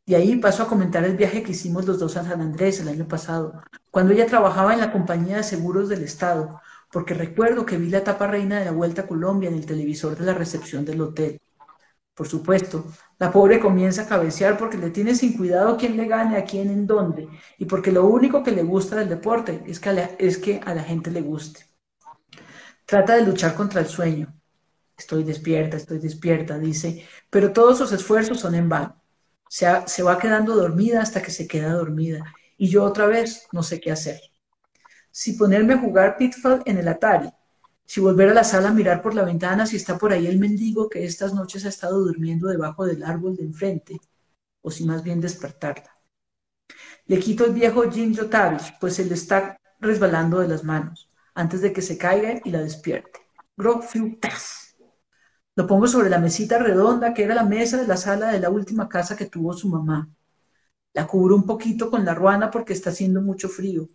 De 0.05 0.15
ahí 0.15 0.35
paso 0.37 0.63
a 0.63 0.67
comentar 0.67 1.03
el 1.03 1.15
viaje 1.15 1.43
que 1.43 1.51
hicimos 1.51 1.85
los 1.85 1.99
dos 1.99 2.17
a 2.17 2.23
San 2.23 2.41
Andrés 2.41 2.79
el 2.79 2.89
año 2.89 3.07
pasado, 3.07 3.61
cuando 3.91 4.13
ella 4.13 4.25
trabajaba 4.25 4.73
en 4.73 4.79
la 4.79 4.91
compañía 4.91 5.37
de 5.37 5.43
seguros 5.43 5.89
del 5.89 6.03
Estado, 6.03 6.59
porque 6.91 7.13
recuerdo 7.13 7.65
que 7.65 7.77
vi 7.77 7.89
la 7.89 7.99
etapa 7.99 8.27
reina 8.27 8.59
de 8.59 8.65
la 8.65 8.71
Vuelta 8.71 9.03
a 9.03 9.07
Colombia 9.07 9.49
en 9.49 9.55
el 9.55 9.65
televisor 9.65 10.17
de 10.17 10.25
la 10.25 10.33
recepción 10.33 10.85
del 10.85 11.01
hotel. 11.01 11.39
Por 12.21 12.27
supuesto, 12.27 12.85
la 13.17 13.31
pobre 13.31 13.59
comienza 13.59 14.03
a 14.03 14.07
cabecear 14.07 14.55
porque 14.55 14.77
le 14.77 14.91
tiene 14.91 15.15
sin 15.15 15.35
cuidado 15.35 15.75
quién 15.75 15.97
le 15.97 16.05
gane, 16.05 16.37
a 16.37 16.45
quién, 16.45 16.69
en 16.69 16.85
dónde, 16.85 17.27
y 17.57 17.65
porque 17.65 17.91
lo 17.91 18.05
único 18.05 18.43
que 18.43 18.51
le 18.51 18.61
gusta 18.61 18.97
del 18.97 19.09
deporte 19.09 19.63
es 19.65 19.79
que 19.79 20.59
a 20.63 20.75
la, 20.75 20.83
gente 20.83 21.09
le 21.09 21.21
guste. 21.21 21.65
Trata 22.85 23.15
de 23.15 23.23
luchar 23.23 23.55
contra 23.55 23.81
el 23.81 23.87
sueño. 23.87 24.31
Estoy 24.95 25.23
despierta, 25.23 25.77
estoy 25.77 25.97
despierta, 25.97 26.59
dice, 26.59 27.07
pero 27.31 27.51
todos 27.51 27.79
sus 27.79 27.91
esfuerzos 27.91 28.39
son 28.39 28.53
en 28.53 28.69
vano. 28.69 29.01
Se, 29.49 29.65
se 29.87 30.03
va 30.03 30.19
quedando 30.19 30.55
dormida 30.55 31.01
hasta 31.01 31.23
que 31.23 31.31
se 31.31 31.47
queda 31.47 31.73
dormida, 31.73 32.23
y 32.55 32.69
yo 32.69 32.83
otra 32.83 33.07
vez 33.07 33.47
no 33.51 33.63
sé 33.63 33.81
qué 33.81 33.91
hacer. 33.91 34.21
Si 35.09 35.33
ponerme 35.33 35.73
a 35.73 35.79
jugar 35.79 36.17
Pitfall 36.17 36.61
en 36.67 36.77
el 36.77 36.87
Atari, 36.87 37.31
si 37.91 37.99
volver 37.99 38.29
a 38.29 38.33
la 38.33 38.45
sala 38.45 38.69
a 38.69 38.73
mirar 38.73 39.01
por 39.01 39.13
la 39.13 39.25
ventana 39.25 39.65
si 39.65 39.75
está 39.75 39.97
por 39.97 40.13
ahí 40.13 40.25
el 40.25 40.39
mendigo 40.39 40.87
que 40.87 41.03
estas 41.03 41.33
noches 41.33 41.65
ha 41.65 41.67
estado 41.67 41.99
durmiendo 41.99 42.47
debajo 42.47 42.85
del 42.85 43.03
árbol 43.03 43.35
de 43.35 43.43
enfrente, 43.43 43.99
o 44.61 44.71
si 44.71 44.85
más 44.85 45.03
bien 45.03 45.19
despertarla. 45.19 45.91
Le 47.07 47.19
quito 47.19 47.43
el 47.43 47.51
viejo 47.51 47.91
Ginger 47.91 48.29
Tavish, 48.29 48.77
pues 48.79 48.95
se 48.95 49.03
le 49.03 49.13
está 49.13 49.59
resbalando 49.81 50.39
de 50.39 50.47
las 50.47 50.63
manos, 50.63 51.09
antes 51.33 51.59
de 51.59 51.73
que 51.73 51.81
se 51.81 51.97
caiga 51.97 52.39
y 52.45 52.51
la 52.51 52.61
despierte. 52.61 53.19
¡Tas! 54.21 54.77
Lo 55.57 55.67
pongo 55.67 55.85
sobre 55.85 56.09
la 56.09 56.19
mesita 56.19 56.59
redonda 56.59 57.13
que 57.13 57.23
era 57.23 57.35
la 57.35 57.43
mesa 57.43 57.75
de 57.75 57.87
la 57.87 57.97
sala 57.97 58.31
de 58.31 58.39
la 58.39 58.49
última 58.49 58.87
casa 58.87 59.17
que 59.17 59.25
tuvo 59.25 59.51
su 59.51 59.67
mamá. 59.67 60.09
La 60.93 61.07
cubro 61.07 61.35
un 61.35 61.45
poquito 61.45 61.91
con 61.91 62.05
la 62.05 62.13
ruana 62.13 62.51
porque 62.51 62.71
está 62.71 62.91
haciendo 62.91 63.21
mucho 63.21 63.49
frío. 63.49 63.89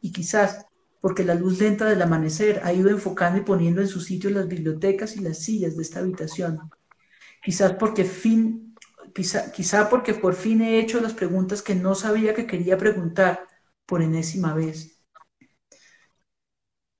Y 0.00 0.10
quizás 0.10 0.64
porque 1.02 1.24
la 1.24 1.34
luz 1.34 1.58
lenta 1.58 1.84
del 1.86 2.00
amanecer 2.00 2.60
ha 2.62 2.72
ido 2.72 2.88
enfocando 2.88 3.40
y 3.40 3.44
poniendo 3.44 3.80
en 3.80 3.88
su 3.88 4.00
sitio 4.00 4.30
las 4.30 4.46
bibliotecas 4.46 5.16
y 5.16 5.20
las 5.20 5.40
sillas 5.40 5.76
de 5.76 5.82
esta 5.82 5.98
habitación. 5.98 6.70
Quizás 7.42 7.72
porque 7.74 8.04
fin, 8.04 8.76
quizá, 9.12 9.50
quizá 9.50 9.90
porque 9.90 10.14
por 10.14 10.34
fin 10.34 10.62
he 10.62 10.78
hecho 10.78 11.00
las 11.00 11.12
preguntas 11.12 11.60
que 11.60 11.74
no 11.74 11.96
sabía 11.96 12.34
que 12.34 12.46
quería 12.46 12.78
preguntar 12.78 13.48
por 13.84 14.00
enésima 14.00 14.54
vez. 14.54 15.02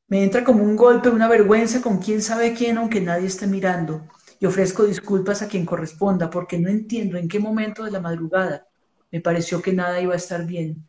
Me 0.08 0.24
entra 0.24 0.42
como 0.42 0.64
un 0.64 0.74
golpe, 0.74 1.08
una 1.08 1.28
vergüenza 1.28 1.80
con 1.80 1.98
quién 1.98 2.22
sabe 2.22 2.54
quién, 2.54 2.78
aunque 2.78 3.00
nadie 3.00 3.28
esté 3.28 3.46
mirando. 3.46 4.08
Y 4.40 4.46
ofrezco 4.46 4.82
disculpas 4.84 5.42
a 5.42 5.48
quien 5.48 5.64
corresponda, 5.64 6.28
porque 6.28 6.58
no 6.58 6.68
entiendo 6.68 7.18
en 7.18 7.28
qué 7.28 7.38
momento 7.38 7.84
de 7.84 7.92
la 7.92 8.00
madrugada 8.00 8.66
me 9.12 9.20
pareció 9.20 9.62
que 9.62 9.72
nada 9.72 10.00
iba 10.00 10.14
a 10.14 10.16
estar 10.16 10.44
bien 10.44 10.88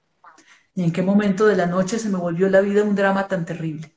ni 0.76 0.86
en 0.86 0.92
qué 0.92 1.02
momento 1.02 1.46
de 1.46 1.56
la 1.56 1.66
noche 1.66 2.00
se 2.00 2.10
me 2.10 2.18
volvió 2.18 2.50
la 2.50 2.62
vida 2.62 2.84
un 2.84 2.96
drama 2.96 3.28
tan 3.28 3.46
terrible. 3.46 3.96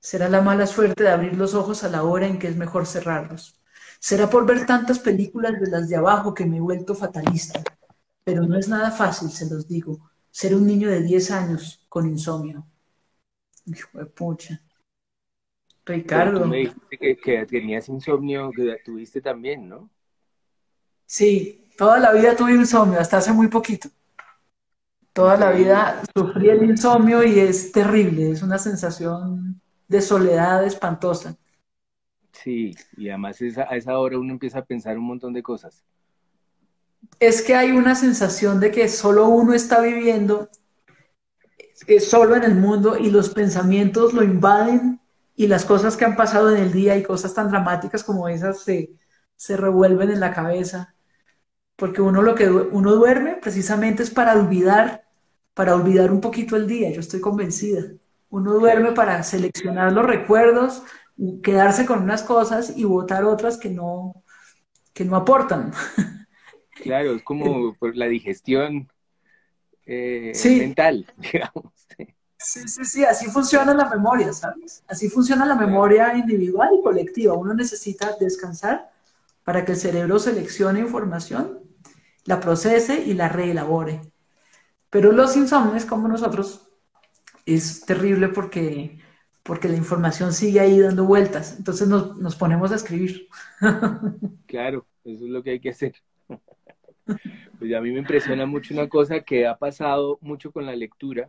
Será 0.00 0.28
la 0.28 0.42
mala 0.42 0.66
suerte 0.66 1.04
de 1.04 1.10
abrir 1.10 1.36
los 1.36 1.54
ojos 1.54 1.84
a 1.84 1.88
la 1.88 2.02
hora 2.02 2.26
en 2.26 2.38
que 2.38 2.48
es 2.48 2.56
mejor 2.56 2.86
cerrarlos. 2.86 3.60
Será 4.00 4.28
por 4.28 4.44
ver 4.46 4.66
tantas 4.66 4.98
películas 4.98 5.58
de 5.60 5.70
las 5.70 5.88
de 5.88 5.96
abajo 5.96 6.34
que 6.34 6.44
me 6.44 6.58
he 6.58 6.60
vuelto 6.60 6.94
fatalista. 6.94 7.62
Pero 8.22 8.42
no 8.46 8.58
es 8.58 8.68
nada 8.68 8.90
fácil, 8.90 9.30
se 9.30 9.48
los 9.48 9.66
digo, 9.66 10.10
ser 10.30 10.54
un 10.54 10.66
niño 10.66 10.90
de 10.90 11.02
10 11.02 11.30
años 11.30 11.86
con 11.88 12.08
insomnio. 12.08 12.66
Hijo 13.66 13.98
de 13.98 14.06
pucha. 14.06 14.60
Ricardo. 15.86 16.46
me 16.46 16.58
dijiste 16.58 16.98
que, 16.98 17.16
que 17.16 17.46
tenías 17.46 17.88
insomnio, 17.88 18.50
que 18.50 18.76
tuviste 18.84 19.20
también, 19.20 19.68
¿no? 19.68 19.90
Sí, 21.06 21.70
toda 21.76 21.98
la 21.98 22.12
vida 22.12 22.34
tuve 22.34 22.52
insomnio, 22.52 22.98
hasta 22.98 23.18
hace 23.18 23.32
muy 23.32 23.48
poquito. 23.48 23.88
Toda 25.14 25.38
la 25.38 25.50
vida 25.52 26.02
sufrí 26.14 26.50
el 26.50 26.64
insomnio 26.64 27.22
y 27.24 27.38
es 27.38 27.72
terrible, 27.72 28.32
es 28.32 28.42
una 28.42 28.58
sensación 28.58 29.60
de 29.88 30.02
soledad 30.02 30.64
espantosa. 30.64 31.36
Sí, 32.32 32.74
y 32.98 33.08
además 33.08 33.40
a 33.40 33.76
esa 33.76 33.98
hora 33.98 34.18
uno 34.18 34.32
empieza 34.32 34.58
a 34.58 34.64
pensar 34.64 34.98
un 34.98 35.06
montón 35.06 35.32
de 35.32 35.42
cosas. 35.42 35.84
Es 37.18 37.42
que 37.42 37.56
hay 37.56 37.72
una 37.72 37.96
sensación 37.96 38.60
de 38.60 38.70
que 38.70 38.88
solo 38.88 39.28
uno 39.28 39.52
está 39.52 39.80
viviendo, 39.80 40.48
es 41.86 42.08
solo 42.08 42.36
en 42.36 42.44
el 42.44 42.54
mundo 42.54 42.96
y 42.98 43.10
los 43.10 43.30
pensamientos 43.30 44.12
lo 44.14 44.22
invaden 44.22 45.00
y 45.36 45.46
las 45.48 45.64
cosas 45.64 45.96
que 45.96 46.04
han 46.04 46.16
pasado 46.16 46.54
en 46.54 46.62
el 46.62 46.72
día 46.72 46.96
y 46.96 47.02
cosas 47.02 47.34
tan 47.34 47.50
dramáticas 47.50 48.04
como 48.04 48.28
esas 48.28 48.60
se, 48.60 48.90
se 49.36 49.56
revuelven 49.56 50.10
en 50.10 50.20
la 50.20 50.32
cabeza. 50.32 50.94
Porque 51.76 52.02
uno 52.02 52.22
lo 52.22 52.34
que 52.34 52.50
uno 52.50 52.92
duerme 52.94 53.36
precisamente 53.42 54.02
es 54.02 54.10
para 54.10 54.34
olvidar 54.34 55.03
para 55.54 55.74
olvidar 55.74 56.12
un 56.12 56.20
poquito 56.20 56.56
el 56.56 56.66
día, 56.66 56.90
yo 56.90 57.00
estoy 57.00 57.20
convencida. 57.20 57.82
Uno 58.30 58.54
duerme 58.54 58.92
para 58.92 59.22
seleccionar 59.22 59.92
los 59.92 60.04
recuerdos, 60.04 60.82
quedarse 61.42 61.86
con 61.86 62.02
unas 62.02 62.24
cosas 62.24 62.76
y 62.76 62.84
votar 62.84 63.24
otras 63.24 63.56
que 63.56 63.70
no, 63.70 64.24
que 64.92 65.04
no 65.04 65.16
aportan. 65.16 65.72
Claro, 66.82 67.14
es 67.14 67.22
como 67.22 67.74
por 67.78 67.96
la 67.96 68.06
digestión 68.06 68.88
eh, 69.86 70.32
mental, 70.44 71.06
digamos. 71.16 71.72
Sí, 72.36 72.68
sí, 72.68 72.84
sí, 72.84 73.04
así 73.04 73.26
funciona 73.26 73.72
la 73.72 73.88
memoria, 73.88 74.32
¿sabes? 74.32 74.82
Así 74.86 75.08
funciona 75.08 75.46
la 75.46 75.54
memoria 75.54 76.14
individual 76.14 76.70
y 76.78 76.82
colectiva. 76.82 77.32
Uno 77.32 77.54
necesita 77.54 78.16
descansar 78.20 78.90
para 79.44 79.64
que 79.64 79.72
el 79.72 79.78
cerebro 79.78 80.18
seleccione 80.18 80.80
información, 80.80 81.60
la 82.24 82.40
procese 82.40 83.02
y 83.02 83.14
la 83.14 83.28
reelabore. 83.28 84.02
Pero 84.94 85.10
los 85.10 85.36
insomnes, 85.36 85.86
como 85.86 86.06
nosotros, 86.06 86.68
es 87.46 87.84
terrible 87.84 88.28
porque, 88.28 89.00
porque 89.42 89.66
la 89.66 89.76
información 89.76 90.32
sigue 90.32 90.60
ahí 90.60 90.78
dando 90.78 91.04
vueltas. 91.04 91.56
Entonces 91.58 91.88
nos, 91.88 92.16
nos 92.16 92.36
ponemos 92.36 92.70
a 92.70 92.76
escribir. 92.76 93.26
Claro, 94.46 94.86
eso 95.02 95.24
es 95.24 95.30
lo 95.32 95.42
que 95.42 95.50
hay 95.50 95.60
que 95.60 95.70
hacer. 95.70 95.96
Pues 97.58 97.74
a 97.74 97.80
mí 97.80 97.90
me 97.90 97.98
impresiona 97.98 98.46
mucho 98.46 98.72
una 98.72 98.88
cosa 98.88 99.20
que 99.22 99.48
ha 99.48 99.56
pasado 99.56 100.16
mucho 100.20 100.52
con 100.52 100.64
la 100.64 100.76
lectura 100.76 101.28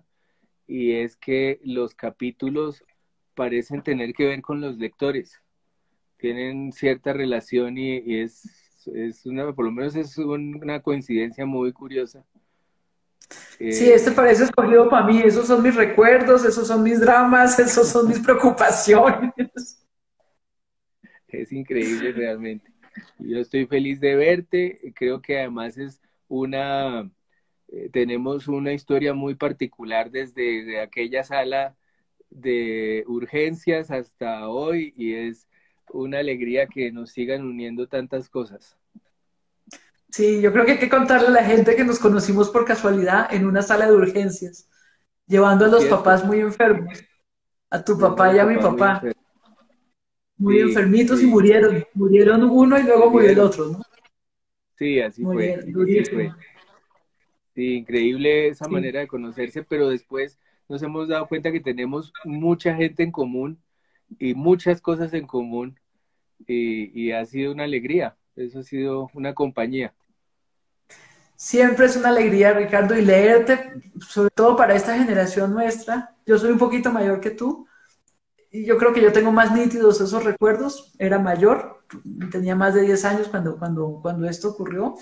y 0.67 0.91
es 0.91 1.15
que 1.15 1.59
los 1.63 1.95
capítulos 1.95 2.83
parecen 3.33 3.81
tener 3.81 4.13
que 4.13 4.27
ver 4.27 4.43
con 4.43 4.61
los 4.61 4.77
lectores. 4.77 5.41
Tienen 6.17 6.71
cierta 6.71 7.13
relación 7.13 7.79
y, 7.79 7.97
y 7.97 8.19
es, 8.19 8.85
es, 8.93 9.25
una, 9.25 9.53
por 9.53 9.65
lo 9.65 9.71
menos 9.71 9.95
es 9.95 10.15
una 10.19 10.83
coincidencia 10.83 11.47
muy 11.47 11.73
curiosa 11.73 12.23
sí, 13.29 13.91
este 13.91 14.11
parece 14.11 14.45
escogido 14.45 14.89
para 14.89 15.05
mí. 15.05 15.21
Esos 15.23 15.47
son 15.47 15.63
mis 15.63 15.75
recuerdos, 15.75 16.45
esos 16.45 16.67
son 16.67 16.83
mis 16.83 16.99
dramas, 16.99 17.57
esos 17.59 17.87
son 17.87 18.07
mis 18.07 18.19
preocupaciones. 18.19 19.85
Es 21.27 21.51
increíble 21.51 22.11
realmente. 22.11 22.71
Yo 23.19 23.39
estoy 23.39 23.65
feliz 23.65 23.99
de 23.99 24.15
verte. 24.15 24.93
Creo 24.95 25.21
que 25.21 25.39
además 25.39 25.77
es 25.77 26.01
una, 26.27 27.09
eh, 27.67 27.89
tenemos 27.91 28.47
una 28.47 28.73
historia 28.73 29.13
muy 29.13 29.35
particular 29.35 30.11
desde 30.11 30.79
aquella 30.79 31.23
sala 31.23 31.75
de 32.29 33.03
urgencias 33.07 33.91
hasta 33.91 34.47
hoy 34.49 34.93
y 34.97 35.13
es 35.13 35.47
una 35.91 36.19
alegría 36.19 36.67
que 36.67 36.91
nos 36.91 37.11
sigan 37.11 37.43
uniendo 37.43 37.87
tantas 37.87 38.29
cosas. 38.29 38.77
Sí, 40.15 40.39
yo 40.39 40.53
creo 40.53 40.65
que 40.65 40.71
hay 40.71 40.79
que 40.79 40.87
contarle 40.87 41.27
a 41.27 41.31
la 41.31 41.43
gente 41.43 41.75
que 41.75 41.83
nos 41.83 41.99
conocimos 41.99 42.49
por 42.49 42.63
casualidad 42.63 43.33
en 43.33 43.45
una 43.45 43.61
sala 43.61 43.85
de 43.85 43.97
urgencias, 43.97 44.69
llevando 45.27 45.65
a 45.65 45.67
los 45.67 45.83
papás 45.87 46.23
muy 46.23 46.39
enfermos, 46.39 47.03
a 47.69 47.83
tu 47.83 47.99
papá 47.99 48.33
y 48.33 48.39
a 48.39 48.45
mi 48.45 48.55
papá. 48.55 49.03
Muy, 50.37 50.61
enfermitos 50.61 51.21
y 51.21 51.25
murieron. 51.25 51.83
Murieron 51.93 52.43
uno 52.45 52.79
y 52.79 52.83
luego 52.83 53.09
murió 53.09 53.29
el 53.29 53.39
otro, 53.39 53.65
¿no? 53.65 53.81
Sí, 54.77 55.01
así 55.01 55.21
fue. 55.21 55.59
Sí, 57.53 57.73
increíble 57.73 58.47
esa 58.47 58.69
manera 58.69 59.01
de 59.01 59.07
conocerse, 59.07 59.63
pero 59.63 59.89
después 59.89 60.39
nos 60.69 60.81
hemos 60.81 61.09
dado 61.09 61.27
cuenta 61.27 61.51
que 61.51 61.59
tenemos 61.59 62.13
mucha 62.23 62.73
gente 62.73 63.03
en 63.03 63.11
común 63.11 63.59
y 64.17 64.33
muchas 64.33 64.79
cosas 64.79 65.13
en 65.13 65.27
común 65.27 65.77
y 66.47 67.11
ha 67.11 67.25
sido 67.25 67.51
una 67.51 67.65
alegría, 67.65 68.15
eso 68.37 68.59
ha 68.59 68.63
sido 68.63 69.09
una 69.13 69.33
compañía. 69.33 69.93
Siempre 71.35 71.85
es 71.85 71.95
una 71.97 72.09
alegría, 72.09 72.53
Ricardo, 72.53 72.97
y 72.97 73.01
leerte, 73.03 73.73
sobre 73.99 74.29
todo 74.31 74.55
para 74.55 74.75
esta 74.75 74.97
generación 74.97 75.53
nuestra. 75.53 76.15
Yo 76.25 76.37
soy 76.37 76.51
un 76.51 76.57
poquito 76.57 76.91
mayor 76.91 77.19
que 77.19 77.31
tú, 77.31 77.67
y 78.51 78.65
yo 78.65 78.77
creo 78.77 78.93
que 78.93 79.01
yo 79.01 79.11
tengo 79.11 79.31
más 79.31 79.53
nítidos 79.53 80.01
esos 80.01 80.23
recuerdos. 80.23 80.93
Era 80.99 81.19
mayor, 81.19 81.83
tenía 82.31 82.55
más 82.55 82.73
de 82.73 82.81
10 82.81 83.05
años 83.05 83.27
cuando, 83.27 83.57
cuando, 83.57 83.99
cuando 84.01 84.27
esto 84.27 84.49
ocurrió, 84.49 84.95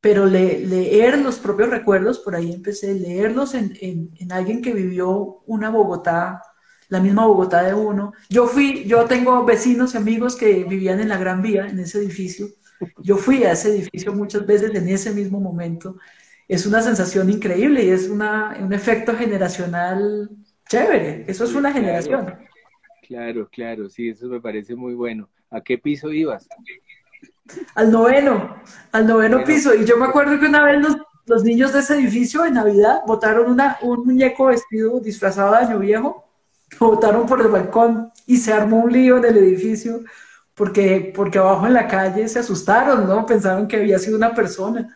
pero 0.00 0.26
leer 0.26 1.18
los 1.18 1.38
propios 1.38 1.70
recuerdos, 1.70 2.18
por 2.18 2.34
ahí 2.34 2.52
empecé, 2.52 2.94
leerlos 2.94 3.54
en, 3.54 3.76
en, 3.80 4.10
en 4.18 4.32
alguien 4.32 4.62
que 4.62 4.72
vivió 4.74 5.42
una 5.46 5.70
Bogotá, 5.70 6.42
la 6.88 7.00
misma 7.00 7.26
Bogotá 7.26 7.62
de 7.62 7.74
uno. 7.74 8.12
Yo 8.28 8.46
fui, 8.48 8.84
yo 8.84 9.04
tengo 9.06 9.44
vecinos 9.44 9.94
y 9.94 9.98
amigos 9.98 10.36
que 10.36 10.64
vivían 10.64 11.00
en 11.00 11.08
la 11.08 11.18
Gran 11.18 11.40
Vía, 11.42 11.68
en 11.68 11.78
ese 11.78 11.98
edificio, 11.98 12.48
yo 13.02 13.16
fui 13.16 13.44
a 13.44 13.52
ese 13.52 13.70
edificio 13.70 14.12
muchas 14.12 14.46
veces 14.46 14.74
en 14.74 14.88
ese 14.88 15.12
mismo 15.12 15.40
momento. 15.40 15.96
Es 16.48 16.66
una 16.66 16.82
sensación 16.82 17.30
increíble 17.30 17.84
y 17.84 17.90
es 17.90 18.08
una, 18.08 18.56
un 18.60 18.72
efecto 18.72 19.14
generacional 19.14 20.30
chévere. 20.68 21.24
Eso 21.26 21.44
es 21.44 21.54
una 21.54 21.72
generación. 21.72 22.34
Claro, 23.06 23.48
claro, 23.50 23.88
sí, 23.88 24.08
eso 24.08 24.26
me 24.26 24.40
parece 24.40 24.74
muy 24.74 24.94
bueno. 24.94 25.28
¿A 25.50 25.60
qué 25.60 25.78
piso 25.78 26.12
ibas? 26.12 26.48
Al 27.74 27.90
noveno, 27.90 28.56
al 28.92 29.06
noveno 29.06 29.44
piso. 29.44 29.74
Y 29.74 29.84
yo 29.84 29.96
me 29.96 30.06
acuerdo 30.06 30.38
que 30.40 30.46
una 30.46 30.64
vez 30.64 30.80
los, 30.80 30.96
los 31.26 31.44
niños 31.44 31.72
de 31.72 31.80
ese 31.80 31.94
edificio 31.94 32.44
en 32.44 32.54
Navidad 32.54 33.02
botaron 33.06 33.50
una, 33.50 33.78
un 33.82 34.04
muñeco 34.06 34.46
vestido 34.46 35.00
disfrazado 35.00 35.52
de 35.52 35.58
año 35.58 35.78
viejo, 35.78 36.28
lo 36.80 36.86
botaron 36.88 37.26
por 37.26 37.40
el 37.40 37.48
balcón 37.48 38.10
y 38.26 38.36
se 38.38 38.52
armó 38.52 38.84
un 38.84 38.92
lío 38.92 39.18
en 39.18 39.26
el 39.26 39.36
edificio 39.36 40.00
porque, 40.54 41.12
porque 41.14 41.38
abajo 41.38 41.66
en 41.66 41.74
la 41.74 41.88
calle 41.88 42.28
se 42.28 42.38
asustaron, 42.38 43.06
¿no? 43.06 43.24
Pensaron 43.26 43.66
que 43.66 43.76
había 43.76 43.98
sido 43.98 44.16
una 44.16 44.34
persona. 44.34 44.94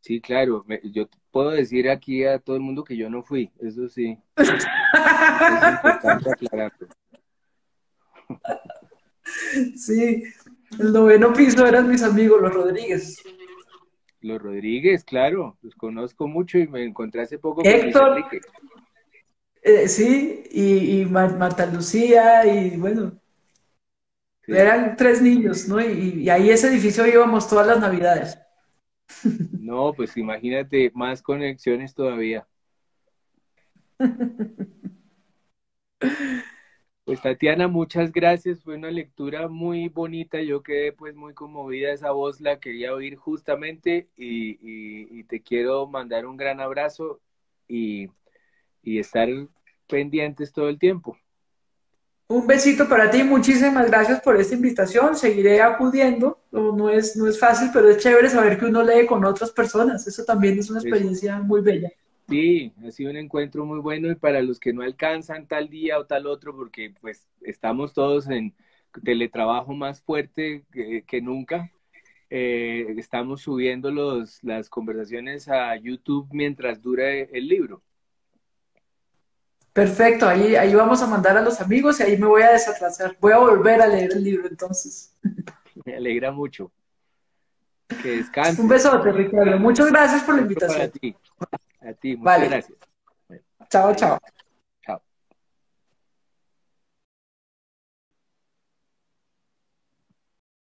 Sí, 0.00 0.20
claro, 0.20 0.64
yo 0.84 1.08
puedo 1.30 1.50
decir 1.50 1.88
aquí 1.88 2.24
a 2.24 2.38
todo 2.38 2.56
el 2.56 2.62
mundo 2.62 2.82
que 2.82 2.96
yo 2.96 3.08
no 3.08 3.22
fui, 3.22 3.50
eso 3.60 3.88
sí. 3.88 4.18
Sí, 9.76 10.24
el 10.78 10.92
noveno 10.92 11.32
piso 11.32 11.64
eran 11.64 11.88
mis 11.88 12.02
amigos, 12.02 12.42
los 12.42 12.52
Rodríguez. 12.52 13.22
Los 14.20 14.42
Rodríguez, 14.42 15.04
claro, 15.04 15.56
los 15.62 15.74
conozco 15.74 16.26
mucho 16.26 16.58
y 16.58 16.66
me 16.66 16.84
encontré 16.84 17.22
hace 17.22 17.38
poco 17.38 17.62
Héctor, 17.64 18.22
con 18.22 18.40
eh, 19.62 19.88
sí, 19.88 20.42
y, 20.50 21.02
y 21.02 21.04
Marta 21.06 21.66
Lucía, 21.66 22.44
y 22.44 22.76
bueno, 22.76 23.12
eran 24.46 24.96
tres 24.96 25.22
niños, 25.22 25.68
¿no? 25.68 25.80
Y, 25.80 26.28
ahí 26.28 26.50
ese 26.50 26.68
edificio 26.68 27.06
íbamos 27.06 27.48
todas 27.48 27.66
las 27.66 27.80
navidades. 27.80 28.38
No, 29.62 29.92
pues 29.94 30.16
imagínate, 30.16 30.90
más 30.94 31.22
conexiones 31.22 31.94
todavía. 31.94 32.46
Pues 37.04 37.20
Tatiana, 37.20 37.66
muchas 37.68 38.12
gracias. 38.12 38.62
Fue 38.62 38.76
una 38.76 38.90
lectura 38.90 39.48
muy 39.48 39.88
bonita. 39.88 40.40
Yo 40.40 40.62
quedé 40.62 40.92
pues 40.92 41.14
muy 41.16 41.34
conmovida. 41.34 41.92
Esa 41.92 42.12
voz 42.12 42.40
la 42.40 42.60
quería 42.60 42.94
oír 42.94 43.16
justamente 43.16 44.08
y, 44.16 44.58
y, 45.18 45.24
te 45.24 45.42
quiero 45.42 45.86
mandar 45.86 46.26
un 46.26 46.36
gran 46.36 46.60
abrazo 46.60 47.20
y, 47.66 48.08
y 48.82 48.98
estar 49.00 49.28
pendientes 49.88 50.52
todo 50.52 50.68
el 50.68 50.78
tiempo. 50.78 51.18
Un 52.32 52.46
besito 52.46 52.88
para 52.88 53.10
ti, 53.10 53.22
muchísimas 53.22 53.90
gracias 53.90 54.22
por 54.22 54.40
esta 54.40 54.54
invitación. 54.54 55.14
Seguiré 55.14 55.60
acudiendo. 55.60 56.38
No, 56.50 56.88
es, 56.88 57.14
no 57.14 57.26
es 57.26 57.38
fácil, 57.38 57.68
pero 57.74 57.90
es 57.90 57.98
chévere 57.98 58.30
saber 58.30 58.58
que 58.58 58.64
uno 58.64 58.82
lee 58.82 59.04
con 59.04 59.22
otras 59.26 59.50
personas. 59.50 60.06
Eso 60.06 60.24
también 60.24 60.58
es 60.58 60.70
una 60.70 60.80
experiencia 60.80 61.38
muy 61.40 61.60
bella. 61.60 61.90
Sí, 62.30 62.72
ha 62.86 62.90
sido 62.90 63.10
un 63.10 63.18
encuentro 63.18 63.66
muy 63.66 63.80
bueno 63.80 64.10
y 64.10 64.14
para 64.14 64.40
los 64.40 64.58
que 64.58 64.72
no 64.72 64.80
alcanzan 64.80 65.46
tal 65.46 65.68
día 65.68 65.98
o 65.98 66.06
tal 66.06 66.26
otro, 66.26 66.56
porque 66.56 66.94
pues 67.02 67.28
estamos 67.42 67.92
todos 67.92 68.26
en 68.30 68.54
teletrabajo 69.04 69.74
más 69.74 70.00
fuerte 70.00 70.64
que, 71.06 71.20
nunca, 71.20 71.70
eh, 72.30 72.94
estamos 72.96 73.42
subiendo 73.42 73.90
los, 73.90 74.42
las 74.42 74.70
conversaciones 74.70 75.50
a 75.50 75.76
YouTube 75.76 76.28
mientras 76.32 76.80
dura 76.80 77.12
el 77.12 77.46
libro. 77.46 77.82
Perfecto, 79.72 80.28
ahí, 80.28 80.54
ahí 80.54 80.74
vamos 80.74 81.00
a 81.02 81.06
mandar 81.06 81.36
a 81.36 81.40
los 81.40 81.60
amigos 81.60 81.98
y 82.00 82.02
ahí 82.02 82.18
me 82.18 82.26
voy 82.26 82.42
a 82.42 82.50
desatrasar. 82.50 83.16
Voy 83.18 83.32
a 83.32 83.38
volver 83.38 83.80
a 83.80 83.86
leer 83.86 84.12
el 84.12 84.22
libro 84.22 84.48
entonces. 84.48 85.14
Me 85.86 85.96
alegra 85.96 86.30
mucho. 86.30 86.70
Que 88.02 88.16
descanses. 88.18 88.58
Un 88.58 88.68
besote, 88.68 89.10
Ricardo. 89.12 89.58
Muchas 89.58 89.90
gracias 89.90 90.22
por 90.22 90.36
la 90.36 90.42
invitación. 90.42 90.82
A 90.82 90.88
ti. 90.88 91.16
A 91.80 91.92
ti, 91.94 92.16
muchas 92.16 92.48
gracias. 92.48 92.78
Chao, 93.70 93.94
chao. 93.94 94.18